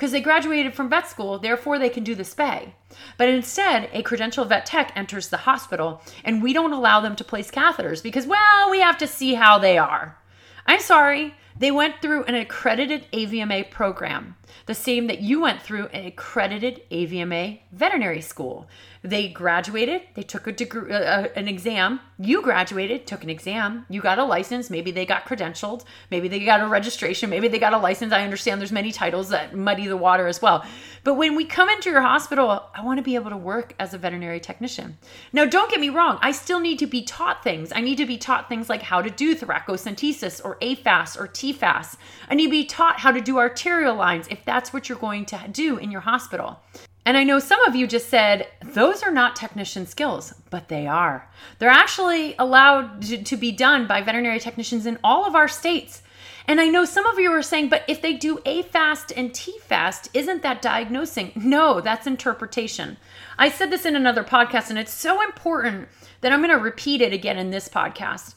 because 0.00 0.12
they 0.12 0.20
graduated 0.22 0.72
from 0.72 0.88
vet 0.88 1.06
school, 1.06 1.38
therefore 1.38 1.78
they 1.78 1.90
can 1.90 2.02
do 2.02 2.14
the 2.14 2.22
spay. 2.22 2.72
But 3.18 3.28
instead, 3.28 3.90
a 3.92 4.02
credentialed 4.02 4.48
vet 4.48 4.64
tech 4.64 4.92
enters 4.96 5.28
the 5.28 5.36
hospital 5.36 6.00
and 6.24 6.42
we 6.42 6.54
don't 6.54 6.72
allow 6.72 7.00
them 7.00 7.14
to 7.16 7.22
place 7.22 7.50
catheters 7.50 8.02
because, 8.02 8.26
well, 8.26 8.70
we 8.70 8.80
have 8.80 8.96
to 8.96 9.06
see 9.06 9.34
how 9.34 9.58
they 9.58 9.76
are. 9.76 10.16
I'm 10.64 10.80
sorry, 10.80 11.34
they 11.54 11.70
went 11.70 12.00
through 12.00 12.24
an 12.24 12.34
accredited 12.34 13.08
AVMA 13.12 13.70
program, 13.70 14.36
the 14.64 14.74
same 14.74 15.06
that 15.08 15.20
you 15.20 15.42
went 15.42 15.60
through 15.60 15.88
an 15.88 16.06
accredited 16.06 16.80
AVMA 16.90 17.60
veterinary 17.70 18.22
school. 18.22 18.68
They 19.02 19.28
graduated, 19.28 20.02
they 20.14 20.22
took 20.22 20.46
a 20.46 20.52
degree, 20.52 20.92
uh, 20.92 20.98
uh, 20.98 21.28
an 21.34 21.48
exam. 21.48 22.00
You 22.18 22.42
graduated, 22.42 23.06
took 23.06 23.22
an 23.22 23.30
exam, 23.30 23.86
you 23.88 24.02
got 24.02 24.18
a 24.18 24.24
license. 24.24 24.68
Maybe 24.68 24.90
they 24.90 25.06
got 25.06 25.24
credentialed, 25.24 25.84
maybe 26.10 26.28
they 26.28 26.44
got 26.44 26.60
a 26.60 26.66
registration, 26.66 27.30
maybe 27.30 27.48
they 27.48 27.58
got 27.58 27.72
a 27.72 27.78
license. 27.78 28.12
I 28.12 28.24
understand 28.24 28.60
there's 28.60 28.72
many 28.72 28.92
titles 28.92 29.30
that 29.30 29.54
muddy 29.54 29.86
the 29.86 29.96
water 29.96 30.26
as 30.26 30.42
well. 30.42 30.66
But 31.02 31.14
when 31.14 31.34
we 31.34 31.46
come 31.46 31.70
into 31.70 31.88
your 31.88 32.02
hospital, 32.02 32.66
I 32.74 32.84
want 32.84 32.98
to 32.98 33.02
be 33.02 33.14
able 33.14 33.30
to 33.30 33.38
work 33.38 33.74
as 33.78 33.94
a 33.94 33.98
veterinary 33.98 34.38
technician. 34.38 34.98
Now, 35.32 35.46
don't 35.46 35.70
get 35.70 35.80
me 35.80 35.88
wrong, 35.88 36.18
I 36.20 36.32
still 36.32 36.60
need 36.60 36.78
to 36.80 36.86
be 36.86 37.00
taught 37.00 37.42
things. 37.42 37.72
I 37.74 37.80
need 37.80 37.96
to 37.96 38.06
be 38.06 38.18
taught 38.18 38.50
things 38.50 38.68
like 38.68 38.82
how 38.82 39.00
to 39.00 39.08
do 39.08 39.34
thoracocentesis 39.34 40.44
or 40.44 40.58
AFAST 40.60 41.18
or 41.18 41.26
TFAST. 41.26 41.96
I 42.28 42.34
need 42.34 42.46
to 42.46 42.50
be 42.50 42.66
taught 42.66 43.00
how 43.00 43.12
to 43.12 43.20
do 43.22 43.38
arterial 43.38 43.94
lines 43.94 44.28
if 44.28 44.44
that's 44.44 44.74
what 44.74 44.90
you're 44.90 44.98
going 44.98 45.24
to 45.26 45.40
do 45.50 45.78
in 45.78 45.90
your 45.90 46.02
hospital. 46.02 46.60
And 47.06 47.16
I 47.16 47.24
know 47.24 47.38
some 47.38 47.62
of 47.64 47.74
you 47.74 47.86
just 47.86 48.08
said, 48.08 48.48
those 48.62 49.02
are 49.02 49.10
not 49.10 49.34
technician 49.34 49.86
skills, 49.86 50.34
but 50.50 50.68
they 50.68 50.86
are. 50.86 51.28
They're 51.58 51.70
actually 51.70 52.34
allowed 52.38 53.02
to, 53.02 53.36
be 53.36 53.52
done 53.52 53.86
by 53.86 54.02
veterinary 54.02 54.38
technicians 54.38 54.84
in 54.84 54.98
all 55.02 55.24
of 55.26 55.34
our 55.34 55.48
states. 55.48 56.02
And 56.46 56.60
I 56.60 56.66
know 56.66 56.84
some 56.84 57.06
of 57.06 57.18
you 57.18 57.30
are 57.30 57.42
saying, 57.42 57.68
but 57.68 57.84
if 57.88 58.02
they 58.02 58.14
do 58.14 58.38
AFAST 58.38 59.12
and 59.16 59.30
TFAST, 59.30 60.08
isn't 60.12 60.42
that 60.42 60.60
diagnosing? 60.60 61.32
No, 61.34 61.80
that's 61.80 62.06
interpretation. 62.06 62.96
I 63.38 63.48
said 63.48 63.70
this 63.70 63.86
in 63.86 63.96
another 63.96 64.24
podcast, 64.24 64.68
and 64.68 64.78
it's 64.78 64.92
so 64.92 65.22
important 65.22 65.88
that 66.20 66.32
I'm 66.32 66.40
going 66.40 66.50
to 66.50 66.62
repeat 66.62 67.00
it 67.00 67.12
again 67.12 67.38
in 67.38 67.50
this 67.50 67.68
podcast. 67.68 68.34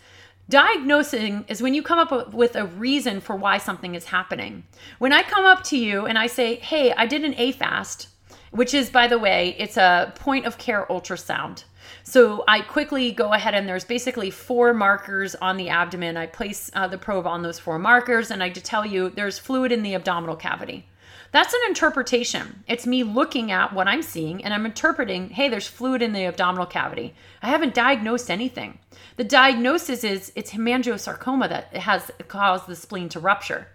Diagnosing 0.50 1.46
is 1.48 1.62
when 1.62 1.74
you 1.74 1.82
come 1.82 2.00
up 2.00 2.34
with 2.34 2.56
a 2.56 2.66
reason 2.66 3.20
for 3.20 3.36
why 3.36 3.58
something 3.58 3.96
is 3.96 4.06
happening. 4.06 4.64
When 5.00 5.14
I 5.14 5.24
come 5.24 5.46
up 5.46 5.64
to 5.66 5.78
you 5.78 6.06
and 6.06 6.18
I 6.18 6.28
say, 6.28 6.56
hey, 6.56 6.94
I 6.94 7.06
did 7.06 7.24
an 7.24 7.34
AFAST, 7.34 8.08
which 8.54 8.74
is, 8.74 8.90
by 8.90 9.08
the 9.08 9.18
way, 9.18 9.56
it's 9.58 9.78
a 9.78 10.14
point 10.16 10.46
of 10.46 10.60
care 10.60 10.86
ultrasound. 10.90 11.64
So 12.04 12.44
I 12.48 12.62
quickly 12.62 13.12
go 13.12 13.34
ahead 13.34 13.56
and 13.56 13.68
there's 13.68 13.84
basically 13.84 14.30
four 14.30 14.74
markers 14.74 15.36
on 15.36 15.58
the 15.58 15.70
abdomen. 15.70 16.18
I 16.18 16.28
place 16.28 16.70
uh, 16.74 16.88
the 16.88 16.98
probe 16.98 17.26
on 17.26 17.42
those 17.42 17.60
four 17.60 17.80
markers 17.80 18.30
and 18.30 18.44
I 18.44 18.50
tell 18.50 18.86
you 18.86 19.10
there's 19.10 19.40
fluid 19.40 19.72
in 19.72 19.82
the 19.82 19.96
abdominal 19.96 20.36
cavity. 20.36 20.86
That's 21.32 21.54
an 21.54 21.62
interpretation. 21.68 22.64
It's 22.68 22.86
me 22.86 23.02
looking 23.02 23.52
at 23.52 23.74
what 23.74 23.88
I'm 23.88 24.04
seeing 24.04 24.46
and 24.46 24.54
I'm 24.54 24.68
interpreting, 24.68 25.30
hey, 25.32 25.50
there's 25.50 25.68
fluid 25.68 26.04
in 26.04 26.14
the 26.14 26.26
abdominal 26.26 26.68
cavity. 26.68 27.16
I 27.42 27.50
haven't 27.50 27.74
diagnosed 27.74 28.30
anything. 28.30 28.78
The 29.18 29.24
diagnosis 29.24 30.04
is 30.04 30.32
it's 30.36 30.52
hemangiosarcoma 30.52 31.50
that 31.50 31.76
has 31.76 32.12
caused 32.28 32.68
the 32.68 32.76
spleen 32.76 33.10
to 33.10 33.20
rupture. 33.20 33.68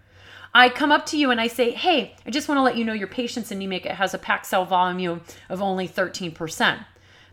I 0.54 0.68
come 0.68 0.92
up 0.92 1.06
to 1.06 1.18
you 1.18 1.30
and 1.30 1.40
I 1.40 1.46
say, 1.46 1.72
hey, 1.72 2.16
I 2.26 2.30
just 2.30 2.48
want 2.48 2.58
to 2.58 2.62
let 2.62 2.76
you 2.76 2.84
know 2.84 2.92
your 2.92 3.08
patient's 3.08 3.50
anemic. 3.50 3.86
It 3.86 3.92
has 3.92 4.14
a 4.14 4.18
packed 4.18 4.46
cell 4.46 4.64
volume 4.64 5.22
of 5.48 5.60
only 5.60 5.86
13%. 5.86 6.84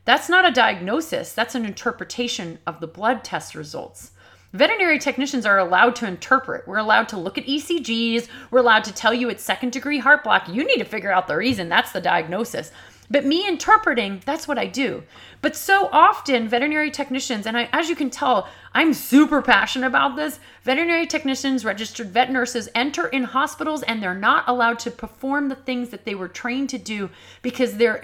That's 0.03 0.29
not 0.29 0.47
a 0.47 0.51
diagnosis, 0.51 1.33
that's 1.33 1.55
an 1.55 1.65
interpretation 1.65 2.59
of 2.67 2.79
the 2.79 2.87
blood 2.87 3.23
test 3.23 3.55
results. 3.55 4.11
Veterinary 4.53 4.99
technicians 4.99 5.45
are 5.45 5.57
allowed 5.57 5.97
to 5.97 6.07
interpret. 6.07 6.65
We're 6.65 6.77
allowed 6.77 7.09
to 7.09 7.17
look 7.17 7.37
at 7.37 7.45
ECGs. 7.45 8.29
We're 8.51 8.59
allowed 8.59 8.85
to 8.85 8.93
tell 8.93 9.13
you 9.13 9.27
it's 9.27 9.43
second 9.43 9.73
degree 9.73 9.97
heart 9.99 10.23
block. 10.23 10.47
You 10.47 10.63
need 10.63 10.77
to 10.77 10.85
figure 10.85 11.11
out 11.11 11.27
the 11.27 11.35
reason. 11.35 11.67
That's 11.67 11.91
the 11.91 11.99
diagnosis. 11.99 12.71
But 13.09 13.25
me 13.25 13.47
interpreting, 13.47 14.21
that's 14.25 14.47
what 14.47 14.57
I 14.57 14.65
do. 14.65 15.03
But 15.41 15.55
so 15.55 15.89
often, 15.91 16.47
veterinary 16.47 16.89
technicians, 16.89 17.45
and 17.45 17.57
I, 17.57 17.69
as 17.71 17.87
you 17.87 17.95
can 17.95 18.09
tell, 18.09 18.47
I'm 18.73 18.93
super 18.93 19.41
passionate 19.41 19.87
about 19.87 20.15
this. 20.15 20.39
Veterinary 20.63 21.05
technicians, 21.05 21.63
registered 21.63 22.09
vet 22.09 22.31
nurses 22.31 22.67
enter 22.73 23.07
in 23.07 23.23
hospitals 23.23 23.83
and 23.83 24.01
they're 24.01 24.15
not 24.15 24.45
allowed 24.47 24.79
to 24.79 24.91
perform 24.91 25.49
the 25.49 25.55
things 25.55 25.89
that 25.89 26.05
they 26.05 26.15
were 26.15 26.27
trained 26.27 26.69
to 26.69 26.77
do 26.77 27.09
because 27.41 27.77
their, 27.77 28.01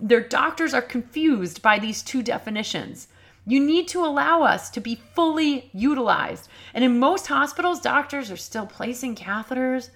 their 0.00 0.20
doctors 0.20 0.74
are 0.74 0.82
confused 0.82 1.62
by 1.62 1.78
these 1.78 2.02
two 2.02 2.22
definitions. 2.22 3.08
You 3.46 3.60
need 3.60 3.88
to 3.88 4.04
allow 4.04 4.42
us 4.42 4.68
to 4.70 4.80
be 4.80 5.00
fully 5.14 5.70
utilized. 5.72 6.48
And 6.74 6.84
in 6.84 6.98
most 6.98 7.26
hospitals, 7.28 7.80
doctors 7.80 8.30
are 8.30 8.36
still 8.36 8.66
placing 8.66 9.14
catheters 9.14 9.90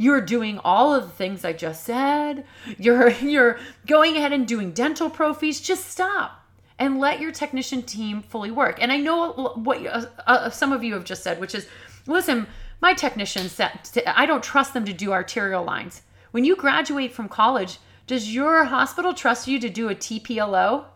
you're 0.00 0.22
doing 0.22 0.58
all 0.64 0.94
of 0.94 1.02
the 1.02 1.10
things 1.10 1.44
I 1.44 1.52
just 1.52 1.84
said. 1.84 2.46
You're 2.78 3.10
you're 3.20 3.58
going 3.86 4.16
ahead 4.16 4.32
and 4.32 4.48
doing 4.48 4.72
dental 4.72 5.10
prophies. 5.10 5.62
Just 5.62 5.90
stop 5.90 6.42
and 6.78 6.98
let 6.98 7.20
your 7.20 7.30
technician 7.30 7.82
team 7.82 8.22
fully 8.22 8.50
work. 8.50 8.78
And 8.80 8.90
I 8.90 8.96
know 8.96 9.52
what 9.56 9.86
uh, 9.86 10.06
uh, 10.26 10.48
some 10.48 10.72
of 10.72 10.82
you 10.82 10.94
have 10.94 11.04
just 11.04 11.22
said, 11.22 11.38
which 11.38 11.54
is, 11.54 11.68
listen, 12.06 12.46
my 12.80 12.94
technicians 12.94 13.52
said, 13.52 13.78
I 14.06 14.24
don't 14.24 14.42
trust 14.42 14.72
them 14.72 14.86
to 14.86 14.94
do 14.94 15.12
arterial 15.12 15.62
lines. 15.62 16.00
When 16.30 16.46
you 16.46 16.56
graduate 16.56 17.12
from 17.12 17.28
college, 17.28 17.78
does 18.06 18.34
your 18.34 18.64
hospital 18.64 19.12
trust 19.12 19.48
you 19.48 19.60
to 19.60 19.68
do 19.68 19.90
a 19.90 19.94
TPLO? 19.94 20.86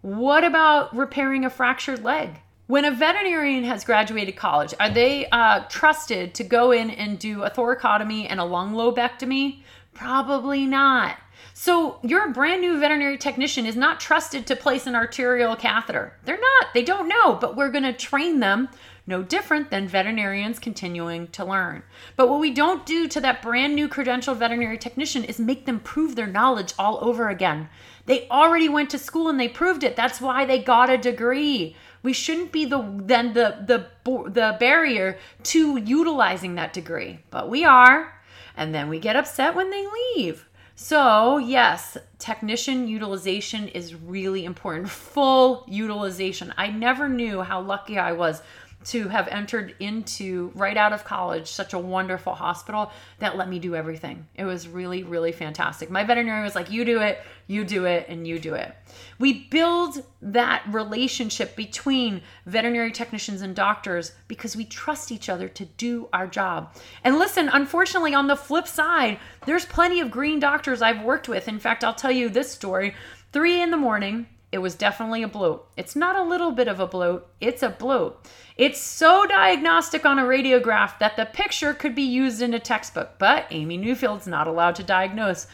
What 0.00 0.42
about 0.42 0.96
repairing 0.96 1.44
a 1.44 1.50
fractured 1.50 2.02
leg? 2.02 2.40
When 2.68 2.84
a 2.84 2.90
veterinarian 2.90 3.64
has 3.64 3.82
graduated 3.82 4.36
college, 4.36 4.74
are 4.78 4.90
they 4.90 5.26
uh, 5.30 5.60
trusted 5.70 6.34
to 6.34 6.44
go 6.44 6.70
in 6.70 6.90
and 6.90 7.18
do 7.18 7.42
a 7.42 7.50
thoracotomy 7.50 8.26
and 8.28 8.38
a 8.38 8.44
lung 8.44 8.74
lobectomy? 8.74 9.62
Probably 9.94 10.66
not. 10.66 11.16
So, 11.54 11.98
your 12.02 12.28
brand 12.28 12.60
new 12.60 12.78
veterinary 12.78 13.16
technician 13.16 13.64
is 13.64 13.74
not 13.74 14.00
trusted 14.00 14.46
to 14.46 14.54
place 14.54 14.86
an 14.86 14.94
arterial 14.94 15.56
catheter. 15.56 16.12
They're 16.26 16.38
not. 16.38 16.74
They 16.74 16.82
don't 16.82 17.08
know, 17.08 17.36
but 17.36 17.56
we're 17.56 17.70
going 17.70 17.84
to 17.84 17.92
train 17.94 18.40
them 18.40 18.68
no 19.06 19.22
different 19.22 19.70
than 19.70 19.88
veterinarians 19.88 20.58
continuing 20.58 21.28
to 21.28 21.46
learn. 21.46 21.82
But 22.16 22.28
what 22.28 22.38
we 22.40 22.50
don't 22.52 22.84
do 22.84 23.08
to 23.08 23.20
that 23.22 23.40
brand 23.40 23.74
new 23.74 23.88
credentialed 23.88 24.36
veterinary 24.36 24.76
technician 24.76 25.24
is 25.24 25.40
make 25.40 25.64
them 25.64 25.80
prove 25.80 26.14
their 26.14 26.26
knowledge 26.26 26.74
all 26.78 26.98
over 27.00 27.30
again. 27.30 27.70
They 28.04 28.28
already 28.28 28.68
went 28.68 28.90
to 28.90 28.98
school 28.98 29.30
and 29.30 29.40
they 29.40 29.48
proved 29.48 29.82
it. 29.82 29.96
That's 29.96 30.20
why 30.20 30.44
they 30.44 30.58
got 30.58 30.90
a 30.90 30.98
degree. 30.98 31.74
We 32.02 32.12
shouldn't 32.12 32.52
be 32.52 32.64
the 32.64 32.84
then 32.96 33.32
the 33.34 33.64
the 33.66 33.86
the 34.30 34.56
barrier 34.58 35.18
to 35.44 35.76
utilizing 35.76 36.54
that 36.54 36.72
degree, 36.72 37.20
but 37.30 37.48
we 37.48 37.64
are, 37.64 38.20
and 38.56 38.74
then 38.74 38.88
we 38.88 38.98
get 38.98 39.16
upset 39.16 39.54
when 39.54 39.70
they 39.70 39.86
leave. 40.16 40.48
So, 40.80 41.38
yes, 41.38 41.96
technician 42.20 42.86
utilization 42.86 43.66
is 43.66 43.96
really 43.96 44.44
important. 44.44 44.88
Full 44.88 45.64
utilization. 45.66 46.54
I 46.56 46.68
never 46.68 47.08
knew 47.08 47.42
how 47.42 47.60
lucky 47.60 47.98
I 47.98 48.12
was 48.12 48.42
to 48.88 49.08
have 49.08 49.28
entered 49.28 49.74
into 49.80 50.50
right 50.54 50.76
out 50.76 50.94
of 50.94 51.04
college 51.04 51.50
such 51.50 51.74
a 51.74 51.78
wonderful 51.78 52.34
hospital 52.34 52.90
that 53.18 53.36
let 53.36 53.48
me 53.48 53.58
do 53.58 53.76
everything. 53.76 54.26
It 54.34 54.44
was 54.44 54.66
really, 54.66 55.02
really 55.02 55.32
fantastic. 55.32 55.90
My 55.90 56.04
veterinarian 56.04 56.44
was 56.44 56.54
like, 56.54 56.70
You 56.70 56.84
do 56.84 57.02
it, 57.02 57.20
you 57.46 57.64
do 57.64 57.84
it, 57.84 58.06
and 58.08 58.26
you 58.26 58.38
do 58.38 58.54
it. 58.54 58.74
We 59.18 59.44
build 59.50 60.02
that 60.22 60.62
relationship 60.68 61.54
between 61.54 62.22
veterinary 62.46 62.92
technicians 62.92 63.42
and 63.42 63.54
doctors 63.54 64.12
because 64.26 64.56
we 64.56 64.64
trust 64.64 65.12
each 65.12 65.28
other 65.28 65.48
to 65.48 65.64
do 65.66 66.08
our 66.12 66.26
job. 66.26 66.74
And 67.04 67.18
listen, 67.18 67.50
unfortunately, 67.50 68.14
on 68.14 68.26
the 68.26 68.36
flip 68.36 68.66
side, 68.66 69.18
there's 69.44 69.66
plenty 69.66 70.00
of 70.00 70.10
green 70.10 70.40
doctors 70.40 70.80
I've 70.80 71.04
worked 71.04 71.28
with. 71.28 71.46
In 71.46 71.58
fact, 71.58 71.84
I'll 71.84 71.94
tell 71.94 72.10
you 72.10 72.30
this 72.30 72.50
story. 72.50 72.94
Three 73.32 73.60
in 73.60 73.70
the 73.70 73.76
morning, 73.76 74.26
it 74.50 74.58
was 74.58 74.74
definitely 74.74 75.22
a 75.22 75.28
bloat. 75.28 75.68
It's 75.76 75.94
not 75.94 76.16
a 76.16 76.22
little 76.22 76.52
bit 76.52 76.68
of 76.68 76.80
a 76.80 76.86
bloat, 76.86 77.28
it's 77.40 77.62
a 77.62 77.70
bloat. 77.70 78.26
It's 78.56 78.80
so 78.80 79.26
diagnostic 79.26 80.06
on 80.06 80.18
a 80.18 80.24
radiograph 80.24 80.98
that 80.98 81.16
the 81.16 81.26
picture 81.26 81.74
could 81.74 81.94
be 81.94 82.02
used 82.02 82.40
in 82.40 82.54
a 82.54 82.58
textbook, 82.58 83.18
but 83.18 83.46
Amy 83.50 83.78
Newfield's 83.78 84.26
not 84.26 84.46
allowed 84.46 84.74
to 84.76 84.82
diagnose. 84.82 85.46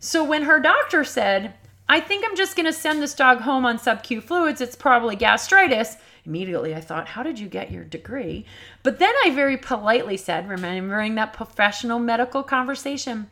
So 0.00 0.24
when 0.24 0.42
her 0.44 0.60
doctor 0.60 1.04
said, 1.04 1.54
I 1.88 2.00
think 2.00 2.24
I'm 2.26 2.36
just 2.36 2.56
going 2.56 2.66
to 2.66 2.72
send 2.72 3.02
this 3.02 3.14
dog 3.14 3.40
home 3.40 3.64
on 3.64 3.78
sub-Q 3.78 4.20
fluids, 4.20 4.60
it's 4.60 4.76
probably 4.76 5.16
gastritis. 5.16 5.96
Immediately 6.24 6.74
I 6.74 6.80
thought, 6.80 7.08
how 7.08 7.22
did 7.22 7.38
you 7.38 7.48
get 7.48 7.70
your 7.70 7.84
degree? 7.84 8.44
But 8.82 8.98
then 8.98 9.12
I 9.24 9.30
very 9.30 9.56
politely 9.56 10.16
said, 10.16 10.48
remembering 10.48 11.14
that 11.14 11.32
professional 11.32 11.98
medical 11.98 12.42
conversation, 12.42 13.28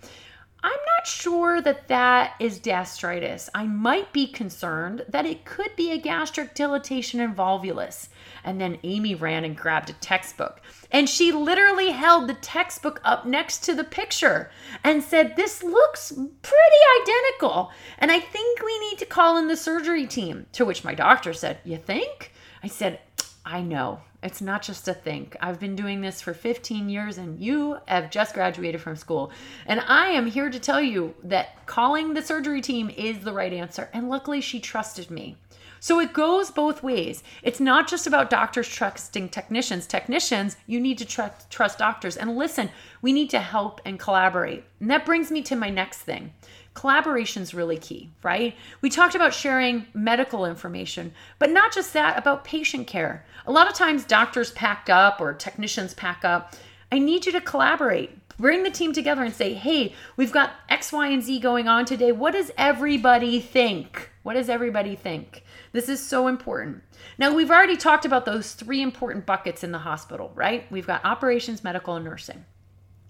I'm 0.62 0.70
not 0.70 1.06
sure 1.06 1.60
that 1.60 1.88
that 1.88 2.34
is 2.40 2.58
gastritis. 2.58 3.48
I 3.54 3.66
might 3.66 4.12
be 4.12 4.26
concerned 4.26 5.04
that 5.08 5.26
it 5.26 5.44
could 5.44 5.76
be 5.76 5.92
a 5.92 5.98
gastric 5.98 6.54
dilatation 6.54 7.20
and 7.20 7.36
volvulus. 7.36 8.08
And 8.42 8.60
then 8.60 8.78
Amy 8.82 9.14
ran 9.14 9.44
and 9.44 9.56
grabbed 9.56 9.90
a 9.90 9.94
textbook. 9.94 10.60
And 10.90 11.08
she 11.08 11.32
literally 11.32 11.90
held 11.90 12.28
the 12.28 12.34
textbook 12.34 13.00
up 13.04 13.26
next 13.26 13.64
to 13.64 13.74
the 13.74 13.84
picture 13.84 14.50
and 14.82 15.02
said, 15.02 15.36
This 15.36 15.62
looks 15.62 16.12
pretty 16.12 16.82
identical. 17.02 17.70
And 17.98 18.10
I 18.10 18.20
think 18.20 18.62
we 18.62 18.78
need 18.90 18.98
to 18.98 19.06
call 19.06 19.36
in 19.36 19.48
the 19.48 19.56
surgery 19.56 20.06
team. 20.06 20.46
To 20.52 20.64
which 20.64 20.84
my 20.84 20.94
doctor 20.94 21.32
said, 21.32 21.58
You 21.64 21.76
think? 21.76 22.32
I 22.62 22.68
said, 22.68 23.00
I 23.44 23.62
know. 23.62 24.00
It's 24.26 24.42
not 24.42 24.62
just 24.62 24.88
a 24.88 24.92
think. 24.92 25.36
I've 25.40 25.60
been 25.60 25.76
doing 25.76 26.00
this 26.00 26.20
for 26.20 26.34
15 26.34 26.88
years 26.88 27.16
and 27.16 27.38
you 27.38 27.78
have 27.86 28.10
just 28.10 28.34
graduated 28.34 28.80
from 28.80 28.96
school. 28.96 29.30
And 29.66 29.80
I 29.86 30.08
am 30.08 30.26
here 30.26 30.50
to 30.50 30.58
tell 30.58 30.80
you 30.80 31.14
that 31.22 31.64
calling 31.66 32.12
the 32.12 32.22
surgery 32.22 32.60
team 32.60 32.90
is 32.90 33.20
the 33.20 33.32
right 33.32 33.52
answer. 33.52 33.88
And 33.92 34.08
luckily, 34.08 34.40
she 34.40 34.58
trusted 34.58 35.12
me. 35.12 35.36
So 35.78 36.00
it 36.00 36.12
goes 36.12 36.50
both 36.50 36.82
ways. 36.82 37.22
It's 37.44 37.60
not 37.60 37.86
just 37.86 38.08
about 38.08 38.28
doctors 38.28 38.68
trusting 38.68 39.28
technicians. 39.28 39.86
Technicians, 39.86 40.56
you 40.66 40.80
need 40.80 40.98
to 40.98 41.04
tr- 41.04 41.44
trust 41.48 41.78
doctors. 41.78 42.16
And 42.16 42.36
listen, 42.36 42.70
we 43.02 43.12
need 43.12 43.30
to 43.30 43.38
help 43.38 43.80
and 43.84 43.96
collaborate. 43.96 44.64
And 44.80 44.90
that 44.90 45.06
brings 45.06 45.30
me 45.30 45.42
to 45.42 45.54
my 45.54 45.70
next 45.70 45.98
thing 45.98 46.32
collaboration 46.76 47.42
is 47.42 47.54
really 47.54 47.78
key, 47.78 48.10
right? 48.22 48.54
We 48.82 48.90
talked 48.90 49.14
about 49.16 49.34
sharing 49.34 49.86
medical 49.94 50.46
information, 50.46 51.12
but 51.38 51.50
not 51.50 51.72
just 51.72 51.92
that, 51.94 52.16
about 52.16 52.44
patient 52.44 52.86
care. 52.86 53.24
A 53.46 53.52
lot 53.52 53.68
of 53.68 53.74
times 53.74 54.04
doctors 54.04 54.52
pack 54.52 54.88
up 54.88 55.20
or 55.20 55.32
technicians 55.32 55.94
pack 55.94 56.24
up. 56.24 56.54
I 56.92 57.00
need 57.00 57.26
you 57.26 57.32
to 57.32 57.40
collaborate. 57.40 58.10
Bring 58.38 58.62
the 58.62 58.70
team 58.70 58.92
together 58.92 59.24
and 59.24 59.34
say, 59.34 59.54
hey, 59.54 59.94
we've 60.16 60.30
got 60.30 60.52
X, 60.68 60.92
Y, 60.92 61.08
and 61.08 61.22
Z 61.22 61.40
going 61.40 61.66
on 61.66 61.86
today. 61.86 62.12
What 62.12 62.32
does 62.32 62.52
everybody 62.58 63.40
think? 63.40 64.10
What 64.22 64.34
does 64.34 64.50
everybody 64.50 64.94
think? 64.94 65.42
This 65.72 65.88
is 65.88 66.04
so 66.04 66.28
important. 66.28 66.82
Now, 67.16 67.34
we've 67.34 67.50
already 67.50 67.78
talked 67.78 68.04
about 68.04 68.26
those 68.26 68.52
three 68.52 68.82
important 68.82 69.24
buckets 69.24 69.64
in 69.64 69.72
the 69.72 69.78
hospital, 69.78 70.30
right? 70.34 70.70
We've 70.70 70.86
got 70.86 71.04
operations, 71.04 71.64
medical, 71.64 71.96
and 71.96 72.04
nursing. 72.04 72.44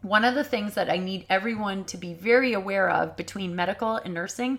One 0.03 0.25
of 0.25 0.35
the 0.35 0.45
things 0.45 0.75
that 0.75 0.91
I 0.91 0.99
need 0.99 1.27
everyone 1.29 1.85
to 1.87 1.97
be 1.97 2.15
very 2.15 2.53
aware 2.53 2.89
of 2.91 3.17
between 3.17 3.57
medical 3.57 3.97
and 3.97 4.15
nursing 4.15 4.59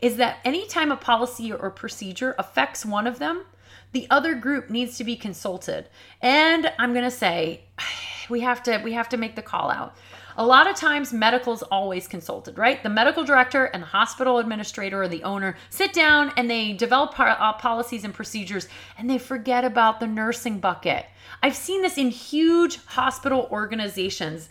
is 0.00 0.16
that 0.16 0.38
anytime 0.44 0.92
a 0.92 0.96
policy 0.96 1.52
or 1.52 1.70
procedure 1.70 2.34
affects 2.38 2.86
one 2.86 3.06
of 3.06 3.18
them, 3.18 3.44
the 3.92 4.06
other 4.10 4.34
group 4.34 4.70
needs 4.70 4.96
to 4.98 5.04
be 5.04 5.16
consulted. 5.16 5.88
And 6.20 6.72
I'm 6.78 6.92
going 6.92 7.04
to 7.04 7.10
say 7.10 7.62
we 8.28 8.40
have 8.40 8.62
to 8.64 8.78
we 8.84 8.92
have 8.92 9.08
to 9.10 9.16
make 9.16 9.36
the 9.36 9.42
call 9.42 9.70
out. 9.70 9.96
A 10.40 10.46
lot 10.46 10.70
of 10.70 10.76
times 10.76 11.12
medical's 11.12 11.64
always 11.64 12.06
consulted, 12.06 12.56
right? 12.56 12.80
The 12.80 12.88
medical 12.88 13.24
director 13.24 13.64
and 13.64 13.82
the 13.82 13.88
hospital 13.88 14.38
administrator 14.38 15.02
or 15.02 15.08
the 15.08 15.24
owner 15.24 15.56
sit 15.68 15.92
down 15.92 16.32
and 16.36 16.48
they 16.48 16.74
develop 16.74 17.18
uh, 17.18 17.52
policies 17.54 18.04
and 18.04 18.14
procedures 18.14 18.68
and 18.96 19.10
they 19.10 19.18
forget 19.18 19.64
about 19.64 19.98
the 19.98 20.06
nursing 20.06 20.60
bucket. 20.60 21.06
I've 21.42 21.56
seen 21.56 21.82
this 21.82 21.98
in 21.98 22.10
huge 22.10 22.76
hospital 22.86 23.48
organizations 23.50 24.48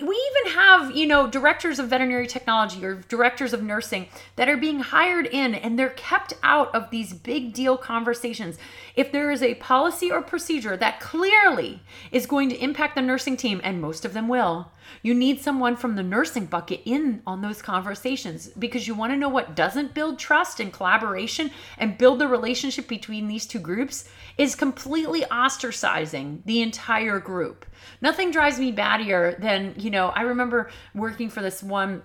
we 0.00 0.30
even 0.30 0.52
have 0.52 0.96
you 0.96 1.06
know 1.06 1.26
directors 1.26 1.78
of 1.78 1.88
veterinary 1.88 2.26
technology 2.26 2.84
or 2.84 2.96
directors 3.08 3.52
of 3.52 3.62
nursing 3.62 4.06
that 4.36 4.48
are 4.48 4.56
being 4.56 4.80
hired 4.80 5.26
in 5.26 5.54
and 5.54 5.78
they're 5.78 5.90
kept 5.90 6.34
out 6.42 6.74
of 6.74 6.90
these 6.90 7.12
big 7.12 7.52
deal 7.52 7.76
conversations 7.76 8.58
if 8.94 9.10
there 9.10 9.30
is 9.30 9.42
a 9.42 9.54
policy 9.56 10.10
or 10.10 10.22
procedure 10.22 10.76
that 10.76 11.00
clearly 11.00 11.82
is 12.12 12.26
going 12.26 12.48
to 12.48 12.62
impact 12.62 12.94
the 12.94 13.02
nursing 13.02 13.36
team 13.36 13.60
and 13.64 13.80
most 13.80 14.04
of 14.04 14.12
them 14.12 14.28
will 14.28 14.70
you 15.02 15.14
need 15.14 15.40
someone 15.40 15.76
from 15.76 15.96
the 15.96 16.02
nursing 16.02 16.46
bucket 16.46 16.82
in 16.84 17.22
on 17.26 17.42
those 17.42 17.62
conversations 17.62 18.48
because 18.48 18.86
you 18.86 18.94
want 18.94 19.12
to 19.12 19.18
know 19.18 19.28
what 19.28 19.54
doesn't 19.54 19.94
build 19.94 20.18
trust 20.18 20.60
and 20.60 20.72
collaboration 20.72 21.50
and 21.78 21.98
build 21.98 22.18
the 22.18 22.28
relationship 22.28 22.88
between 22.88 23.28
these 23.28 23.46
two 23.46 23.58
groups 23.58 24.08
is 24.38 24.54
completely 24.54 25.22
ostracizing 25.22 26.44
the 26.44 26.62
entire 26.62 27.20
group. 27.20 27.66
Nothing 28.00 28.30
drives 28.30 28.58
me 28.58 28.72
battier 28.72 29.40
than, 29.40 29.74
you 29.76 29.90
know, 29.90 30.08
I 30.08 30.22
remember 30.22 30.70
working 30.94 31.30
for 31.30 31.42
this 31.42 31.62
one 31.62 32.02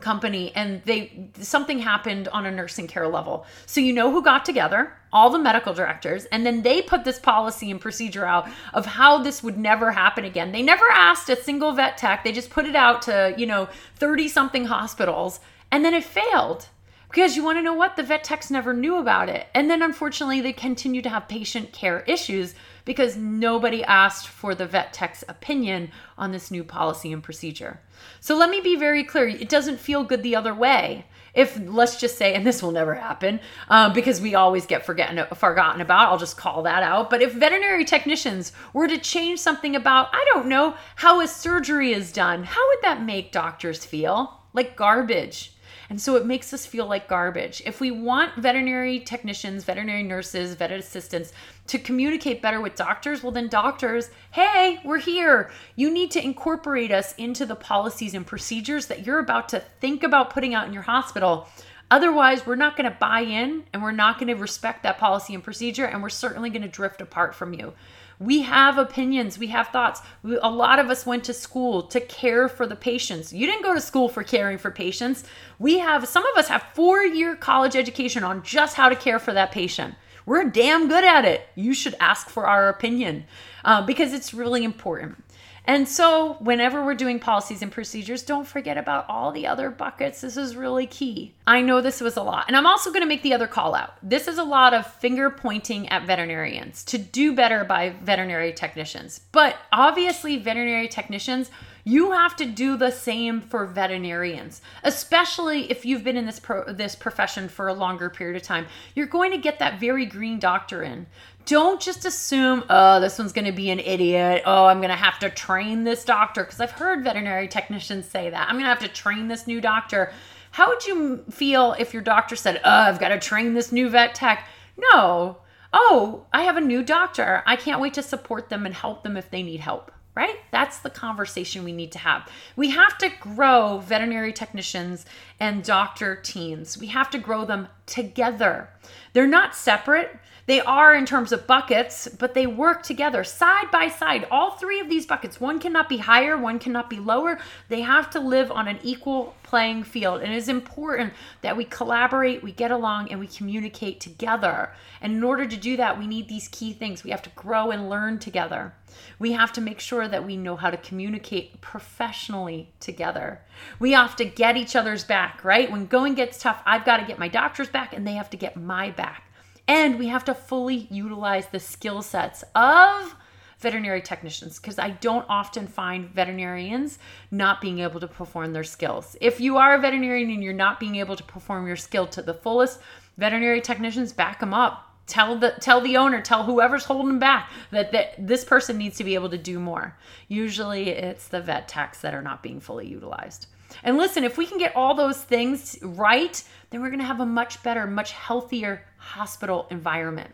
company 0.00 0.52
and 0.54 0.82
they 0.84 1.30
something 1.40 1.78
happened 1.78 2.28
on 2.28 2.44
a 2.44 2.50
nursing 2.50 2.86
care 2.86 3.08
level. 3.08 3.46
So 3.64 3.80
you 3.80 3.92
know 3.92 4.10
who 4.10 4.22
got 4.22 4.44
together? 4.44 4.92
All 5.12 5.30
the 5.30 5.38
medical 5.38 5.72
directors 5.72 6.26
and 6.26 6.44
then 6.44 6.62
they 6.62 6.82
put 6.82 7.04
this 7.04 7.18
policy 7.18 7.70
and 7.70 7.80
procedure 7.80 8.26
out 8.26 8.48
of 8.74 8.84
how 8.84 9.18
this 9.18 9.42
would 9.42 9.56
never 9.56 9.90
happen 9.90 10.24
again. 10.24 10.52
They 10.52 10.62
never 10.62 10.84
asked 10.92 11.30
a 11.30 11.36
single 11.36 11.72
vet 11.72 11.96
tech. 11.96 12.22
They 12.22 12.32
just 12.32 12.50
put 12.50 12.66
it 12.66 12.76
out 12.76 13.02
to, 13.02 13.34
you 13.38 13.46
know, 13.46 13.68
30 13.96 14.28
something 14.28 14.66
hospitals 14.66 15.40
and 15.70 15.84
then 15.84 15.94
it 15.94 16.04
failed. 16.04 16.66
Because 17.08 17.36
you 17.36 17.42
want 17.42 17.56
to 17.56 17.62
know 17.62 17.72
what? 17.72 17.96
The 17.96 18.02
vet 18.02 18.22
techs 18.22 18.50
never 18.50 18.74
knew 18.74 18.96
about 18.96 19.30
it. 19.30 19.46
And 19.54 19.70
then 19.70 19.80
unfortunately, 19.80 20.42
they 20.42 20.52
continue 20.52 21.00
to 21.00 21.08
have 21.08 21.26
patient 21.26 21.72
care 21.72 22.00
issues 22.00 22.54
because 22.84 23.16
nobody 23.16 23.82
asked 23.82 24.28
for 24.28 24.54
the 24.54 24.66
vet 24.66 24.92
tech's 24.92 25.24
opinion 25.26 25.90
on 26.18 26.32
this 26.32 26.50
new 26.50 26.62
policy 26.62 27.10
and 27.10 27.22
procedure. 27.22 27.80
So 28.20 28.36
let 28.36 28.50
me 28.50 28.60
be 28.60 28.76
very 28.76 29.04
clear 29.04 29.28
it 29.28 29.48
doesn't 29.48 29.80
feel 29.80 30.04
good 30.04 30.22
the 30.22 30.36
other 30.36 30.54
way. 30.54 31.06
If, 31.34 31.58
let's 31.66 32.00
just 32.00 32.18
say, 32.18 32.34
and 32.34 32.44
this 32.44 32.62
will 32.62 32.72
never 32.72 32.94
happen 32.94 33.38
uh, 33.68 33.92
because 33.92 34.20
we 34.20 34.34
always 34.34 34.66
get 34.66 34.84
forgotten, 34.84 35.24
forgotten 35.36 35.80
about, 35.80 36.08
I'll 36.08 36.18
just 36.18 36.36
call 36.36 36.62
that 36.62 36.82
out. 36.82 37.10
But 37.10 37.22
if 37.22 37.32
veterinary 37.32 37.84
technicians 37.84 38.52
were 38.72 38.88
to 38.88 38.98
change 38.98 39.38
something 39.38 39.76
about, 39.76 40.08
I 40.12 40.24
don't 40.32 40.48
know, 40.48 40.74
how 40.96 41.20
a 41.20 41.28
surgery 41.28 41.92
is 41.92 42.10
done, 42.10 42.44
how 42.44 42.66
would 42.68 42.82
that 42.82 43.04
make 43.04 43.30
doctors 43.30 43.84
feel? 43.84 44.40
Like 44.52 44.74
garbage 44.74 45.52
And 45.90 46.00
so 46.00 46.16
it 46.16 46.26
makes 46.26 46.52
us 46.52 46.66
feel 46.66 46.86
like 46.86 47.08
garbage. 47.08 47.62
If 47.64 47.80
we 47.80 47.90
want 47.90 48.36
veterinary 48.36 49.00
technicians, 49.00 49.64
veterinary 49.64 50.02
nurses, 50.02 50.54
vet 50.54 50.70
assistants 50.70 51.32
to 51.68 51.78
communicate 51.78 52.42
better 52.42 52.60
with 52.60 52.74
doctors, 52.74 53.22
well, 53.22 53.32
then 53.32 53.48
doctors, 53.48 54.10
hey, 54.32 54.80
we're 54.84 54.98
here. 54.98 55.50
You 55.76 55.90
need 55.90 56.10
to 56.10 56.22
incorporate 56.22 56.92
us 56.92 57.14
into 57.14 57.46
the 57.46 57.56
policies 57.56 58.12
and 58.12 58.26
procedures 58.26 58.86
that 58.88 59.06
you're 59.06 59.18
about 59.18 59.48
to 59.50 59.60
think 59.80 60.02
about 60.02 60.30
putting 60.30 60.54
out 60.54 60.66
in 60.66 60.74
your 60.74 60.82
hospital. 60.82 61.48
Otherwise, 61.90 62.46
we're 62.46 62.54
not 62.54 62.76
going 62.76 62.90
to 62.90 62.96
buy 62.98 63.20
in 63.20 63.64
and 63.72 63.82
we're 63.82 63.90
not 63.90 64.18
going 64.18 64.28
to 64.28 64.34
respect 64.34 64.82
that 64.82 64.98
policy 64.98 65.34
and 65.34 65.42
procedure, 65.42 65.86
and 65.86 66.02
we're 66.02 66.10
certainly 66.10 66.50
going 66.50 66.62
to 66.62 66.68
drift 66.68 67.00
apart 67.00 67.34
from 67.34 67.54
you. 67.54 67.72
We 68.20 68.42
have 68.42 68.78
opinions, 68.78 69.38
we 69.38 69.46
have 69.48 69.68
thoughts. 69.68 70.02
A 70.24 70.50
lot 70.50 70.78
of 70.80 70.90
us 70.90 71.06
went 71.06 71.24
to 71.24 71.32
school 71.32 71.82
to 71.84 72.00
care 72.00 72.48
for 72.48 72.66
the 72.66 72.74
patients. 72.74 73.32
You 73.32 73.46
didn't 73.46 73.62
go 73.62 73.74
to 73.74 73.80
school 73.80 74.08
for 74.08 74.24
caring 74.24 74.58
for 74.58 74.70
patients. 74.72 75.24
We 75.58 75.78
have, 75.78 76.08
some 76.08 76.26
of 76.26 76.36
us 76.36 76.48
have 76.48 76.64
four 76.74 77.02
year 77.02 77.36
college 77.36 77.76
education 77.76 78.24
on 78.24 78.42
just 78.42 78.74
how 78.74 78.88
to 78.88 78.96
care 78.96 79.20
for 79.20 79.32
that 79.34 79.52
patient. 79.52 79.94
We're 80.26 80.44
damn 80.44 80.88
good 80.88 81.04
at 81.04 81.24
it. 81.24 81.48
You 81.54 81.72
should 81.72 81.94
ask 82.00 82.28
for 82.28 82.46
our 82.46 82.68
opinion 82.68 83.24
uh, 83.64 83.86
because 83.86 84.12
it's 84.12 84.34
really 84.34 84.64
important. 84.64 85.24
And 85.68 85.86
so, 85.86 86.38
whenever 86.40 86.82
we're 86.82 86.94
doing 86.94 87.20
policies 87.20 87.60
and 87.60 87.70
procedures, 87.70 88.22
don't 88.22 88.46
forget 88.46 88.78
about 88.78 89.04
all 89.06 89.32
the 89.32 89.46
other 89.46 89.68
buckets. 89.68 90.22
This 90.22 90.38
is 90.38 90.56
really 90.56 90.86
key. 90.86 91.34
I 91.46 91.60
know 91.60 91.82
this 91.82 92.00
was 92.00 92.16
a 92.16 92.22
lot. 92.22 92.46
And 92.48 92.56
I'm 92.56 92.66
also 92.66 92.88
going 92.90 93.02
to 93.02 93.06
make 93.06 93.22
the 93.22 93.34
other 93.34 93.46
call 93.46 93.74
out. 93.74 93.92
This 94.02 94.28
is 94.28 94.38
a 94.38 94.44
lot 94.44 94.72
of 94.72 94.90
finger 94.94 95.28
pointing 95.28 95.86
at 95.90 96.06
veterinarians 96.06 96.84
to 96.84 96.96
do 96.96 97.34
better 97.34 97.64
by 97.64 97.90
veterinary 98.02 98.54
technicians. 98.54 99.20
But 99.30 99.58
obviously, 99.70 100.38
veterinary 100.38 100.88
technicians 100.88 101.50
you 101.88 102.12
have 102.12 102.36
to 102.36 102.44
do 102.44 102.76
the 102.76 102.90
same 102.90 103.40
for 103.40 103.64
veterinarians, 103.64 104.60
especially 104.84 105.70
if 105.70 105.86
you've 105.86 106.04
been 106.04 106.18
in 106.18 106.26
this 106.26 106.38
pro- 106.38 106.70
this 106.70 106.94
profession 106.94 107.48
for 107.48 107.66
a 107.66 107.72
longer 107.72 108.10
period 108.10 108.36
of 108.36 108.42
time. 108.42 108.66
You're 108.94 109.06
going 109.06 109.30
to 109.30 109.38
get 109.38 109.58
that 109.60 109.80
very 109.80 110.04
green 110.04 110.38
doctor 110.38 110.82
in. 110.82 111.06
Don't 111.48 111.80
just 111.80 112.04
assume, 112.04 112.62
oh, 112.68 113.00
this 113.00 113.18
one's 113.18 113.32
going 113.32 113.46
to 113.46 113.52
be 113.52 113.70
an 113.70 113.80
idiot. 113.80 114.42
Oh, 114.44 114.66
I'm 114.66 114.80
going 114.80 114.90
to 114.90 114.96
have 114.96 115.18
to 115.20 115.30
train 115.30 115.82
this 115.82 116.04
doctor 116.04 116.44
because 116.44 116.60
I've 116.60 116.72
heard 116.72 117.02
veterinary 117.02 117.48
technicians 117.48 118.04
say 118.04 118.28
that. 118.28 118.48
I'm 118.48 118.56
going 118.56 118.64
to 118.64 118.68
have 118.68 118.80
to 118.80 118.88
train 118.88 119.28
this 119.28 119.46
new 119.46 119.58
doctor. 119.58 120.12
How 120.50 120.68
would 120.68 120.86
you 120.86 121.24
feel 121.30 121.74
if 121.78 121.94
your 121.94 122.02
doctor 122.02 122.36
said, 122.36 122.60
"Oh, 122.64 122.70
I've 122.70 123.00
got 123.00 123.08
to 123.08 123.18
train 123.18 123.54
this 123.54 123.72
new 123.72 123.88
vet 123.88 124.14
tech"? 124.14 124.46
No. 124.76 125.38
Oh, 125.72 126.26
I 126.34 126.42
have 126.42 126.58
a 126.58 126.60
new 126.60 126.82
doctor. 126.82 127.42
I 127.46 127.56
can't 127.56 127.80
wait 127.80 127.94
to 127.94 128.02
support 128.02 128.50
them 128.50 128.66
and 128.66 128.74
help 128.74 129.02
them 129.02 129.16
if 129.16 129.30
they 129.30 129.42
need 129.42 129.60
help 129.60 129.90
right? 130.18 130.40
That's 130.50 130.80
the 130.80 130.90
conversation 130.90 131.62
we 131.62 131.70
need 131.70 131.92
to 131.92 132.00
have. 132.00 132.28
We 132.56 132.70
have 132.70 132.98
to 132.98 133.08
grow 133.20 133.78
veterinary 133.78 134.32
technicians 134.32 135.06
and 135.38 135.62
doctor 135.62 136.16
teams. 136.16 136.76
We 136.76 136.88
have 136.88 137.08
to 137.10 137.20
grow 137.20 137.44
them 137.44 137.68
together. 137.86 138.68
They're 139.12 139.28
not 139.28 139.54
separate. 139.54 140.18
They 140.48 140.62
are 140.62 140.94
in 140.94 141.04
terms 141.04 141.30
of 141.32 141.46
buckets, 141.46 142.08
but 142.08 142.32
they 142.32 142.46
work 142.46 142.82
together 142.82 143.22
side 143.22 143.70
by 143.70 143.88
side. 143.88 144.26
All 144.30 144.52
three 144.52 144.80
of 144.80 144.88
these 144.88 145.04
buckets, 145.04 145.38
one 145.38 145.58
cannot 145.58 145.90
be 145.90 145.98
higher, 145.98 146.38
one 146.38 146.58
cannot 146.58 146.88
be 146.88 146.98
lower. 146.98 147.38
They 147.68 147.82
have 147.82 148.08
to 148.12 148.18
live 148.18 148.50
on 148.50 148.66
an 148.66 148.78
equal 148.82 149.34
playing 149.42 149.82
field. 149.82 150.22
And 150.22 150.32
it 150.32 150.36
is 150.36 150.48
important 150.48 151.12
that 151.42 151.54
we 151.54 151.64
collaborate, 151.64 152.42
we 152.42 152.52
get 152.52 152.70
along, 152.70 153.10
and 153.10 153.20
we 153.20 153.26
communicate 153.26 154.00
together. 154.00 154.72
And 155.02 155.12
in 155.12 155.22
order 155.22 155.44
to 155.44 155.56
do 155.56 155.76
that, 155.76 155.98
we 155.98 156.06
need 156.06 156.30
these 156.30 156.48
key 156.48 156.72
things. 156.72 157.04
We 157.04 157.10
have 157.10 157.22
to 157.24 157.30
grow 157.36 157.70
and 157.70 157.90
learn 157.90 158.18
together. 158.18 158.72
We 159.18 159.32
have 159.32 159.52
to 159.52 159.60
make 159.60 159.80
sure 159.80 160.08
that 160.08 160.24
we 160.24 160.38
know 160.38 160.56
how 160.56 160.70
to 160.70 160.78
communicate 160.78 161.60
professionally 161.60 162.70
together. 162.80 163.42
We 163.78 163.92
have 163.92 164.16
to 164.16 164.24
get 164.24 164.56
each 164.56 164.74
other's 164.74 165.04
back, 165.04 165.44
right? 165.44 165.70
When 165.70 165.84
going 165.84 166.14
gets 166.14 166.38
tough, 166.38 166.62
I've 166.64 166.86
got 166.86 166.96
to 166.96 167.06
get 167.06 167.18
my 167.18 167.28
doctor's 167.28 167.68
back 167.68 167.92
and 167.92 168.06
they 168.06 168.14
have 168.14 168.30
to 168.30 168.38
get 168.38 168.56
my 168.56 168.90
back. 168.92 169.24
And 169.68 169.98
we 169.98 170.08
have 170.08 170.24
to 170.24 170.34
fully 170.34 170.88
utilize 170.90 171.46
the 171.48 171.60
skill 171.60 172.00
sets 172.00 172.42
of 172.54 173.14
veterinary 173.58 174.00
technicians 174.00 174.58
because 174.58 174.78
I 174.78 174.90
don't 174.90 175.26
often 175.28 175.66
find 175.66 176.08
veterinarians 176.08 176.98
not 177.30 177.60
being 177.60 177.80
able 177.80 178.00
to 178.00 178.08
perform 178.08 178.52
their 178.52 178.64
skills. 178.64 179.16
If 179.20 179.40
you 179.40 179.58
are 179.58 179.74
a 179.74 179.80
veterinarian 179.80 180.30
and 180.30 180.42
you're 180.42 180.52
not 180.52 180.80
being 180.80 180.96
able 180.96 181.16
to 181.16 181.24
perform 181.24 181.66
your 181.66 181.76
skill 181.76 182.06
to 182.08 182.22
the 182.22 182.34
fullest, 182.34 182.80
veterinary 183.18 183.60
technicians 183.60 184.12
back 184.12 184.40
them 184.40 184.54
up. 184.54 184.84
Tell 185.06 185.38
the 185.38 185.52
tell 185.60 185.80
the 185.80 185.96
owner, 185.96 186.20
tell 186.20 186.44
whoever's 186.44 186.84
holding 186.84 187.18
back 187.18 187.50
that, 187.70 187.92
that 187.92 188.14
this 188.18 188.44
person 188.44 188.76
needs 188.76 188.98
to 188.98 189.04
be 189.04 189.14
able 189.14 189.30
to 189.30 189.38
do 189.38 189.58
more. 189.58 189.96
Usually 190.28 190.90
it's 190.90 191.28
the 191.28 191.40
vet 191.40 191.66
techs 191.66 192.02
that 192.02 192.12
are 192.14 192.20
not 192.20 192.42
being 192.42 192.60
fully 192.60 192.86
utilized. 192.86 193.46
And 193.82 193.96
listen, 193.96 194.24
if 194.24 194.38
we 194.38 194.46
can 194.46 194.58
get 194.58 194.74
all 194.76 194.94
those 194.94 195.22
things 195.22 195.78
right, 195.82 196.42
then 196.70 196.80
we're 196.80 196.90
going 196.90 197.00
to 197.00 197.06
have 197.06 197.20
a 197.20 197.26
much 197.26 197.62
better, 197.62 197.86
much 197.86 198.12
healthier 198.12 198.84
hospital 198.96 199.66
environment. 199.70 200.30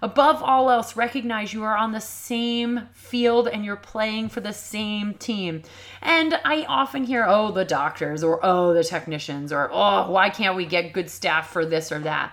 Above 0.00 0.42
all 0.42 0.70
else, 0.70 0.96
recognize 0.96 1.52
you 1.52 1.64
are 1.64 1.76
on 1.76 1.90
the 1.90 2.00
same 2.00 2.88
field 2.92 3.48
and 3.48 3.64
you're 3.64 3.76
playing 3.76 4.28
for 4.28 4.40
the 4.40 4.52
same 4.52 5.14
team. 5.14 5.62
And 6.00 6.38
I 6.44 6.64
often 6.68 7.04
hear, 7.04 7.24
oh, 7.26 7.50
the 7.50 7.64
doctors, 7.64 8.22
or 8.22 8.38
oh, 8.42 8.74
the 8.74 8.84
technicians, 8.84 9.52
or 9.52 9.68
oh, 9.72 10.10
why 10.10 10.30
can't 10.30 10.56
we 10.56 10.66
get 10.66 10.92
good 10.92 11.10
staff 11.10 11.50
for 11.50 11.66
this 11.66 11.90
or 11.90 11.98
that? 12.00 12.32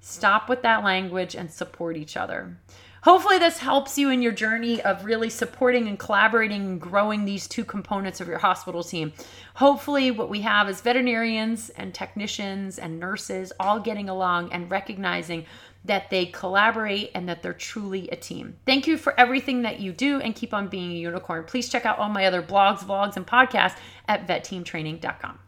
Stop 0.00 0.48
with 0.48 0.62
that 0.62 0.84
language 0.84 1.34
and 1.34 1.50
support 1.50 1.96
each 1.96 2.16
other. 2.16 2.56
Hopefully, 3.02 3.38
this 3.38 3.58
helps 3.58 3.96
you 3.96 4.10
in 4.10 4.22
your 4.22 4.32
journey 4.32 4.82
of 4.82 5.04
really 5.04 5.30
supporting 5.30 5.88
and 5.88 5.98
collaborating 5.98 6.62
and 6.62 6.80
growing 6.80 7.24
these 7.24 7.46
two 7.46 7.64
components 7.64 8.20
of 8.20 8.28
your 8.28 8.38
hospital 8.38 8.82
team. 8.82 9.12
Hopefully, 9.54 10.10
what 10.10 10.28
we 10.28 10.40
have 10.40 10.68
is 10.68 10.80
veterinarians 10.80 11.70
and 11.70 11.94
technicians 11.94 12.78
and 12.78 12.98
nurses 12.98 13.52
all 13.60 13.78
getting 13.80 14.08
along 14.08 14.52
and 14.52 14.70
recognizing 14.70 15.46
that 15.84 16.10
they 16.10 16.26
collaborate 16.26 17.10
and 17.14 17.28
that 17.28 17.42
they're 17.42 17.52
truly 17.52 18.08
a 18.10 18.16
team. 18.16 18.56
Thank 18.66 18.86
you 18.86 18.96
for 18.96 19.18
everything 19.18 19.62
that 19.62 19.80
you 19.80 19.92
do 19.92 20.20
and 20.20 20.34
keep 20.34 20.52
on 20.52 20.68
being 20.68 20.90
a 20.90 20.96
unicorn. 20.96 21.44
Please 21.44 21.68
check 21.68 21.86
out 21.86 21.98
all 21.98 22.08
my 22.08 22.26
other 22.26 22.42
blogs, 22.42 22.80
vlogs, 22.80 23.16
and 23.16 23.26
podcasts 23.26 23.76
at 24.06 24.26
vetteamtraining.com. 24.26 25.38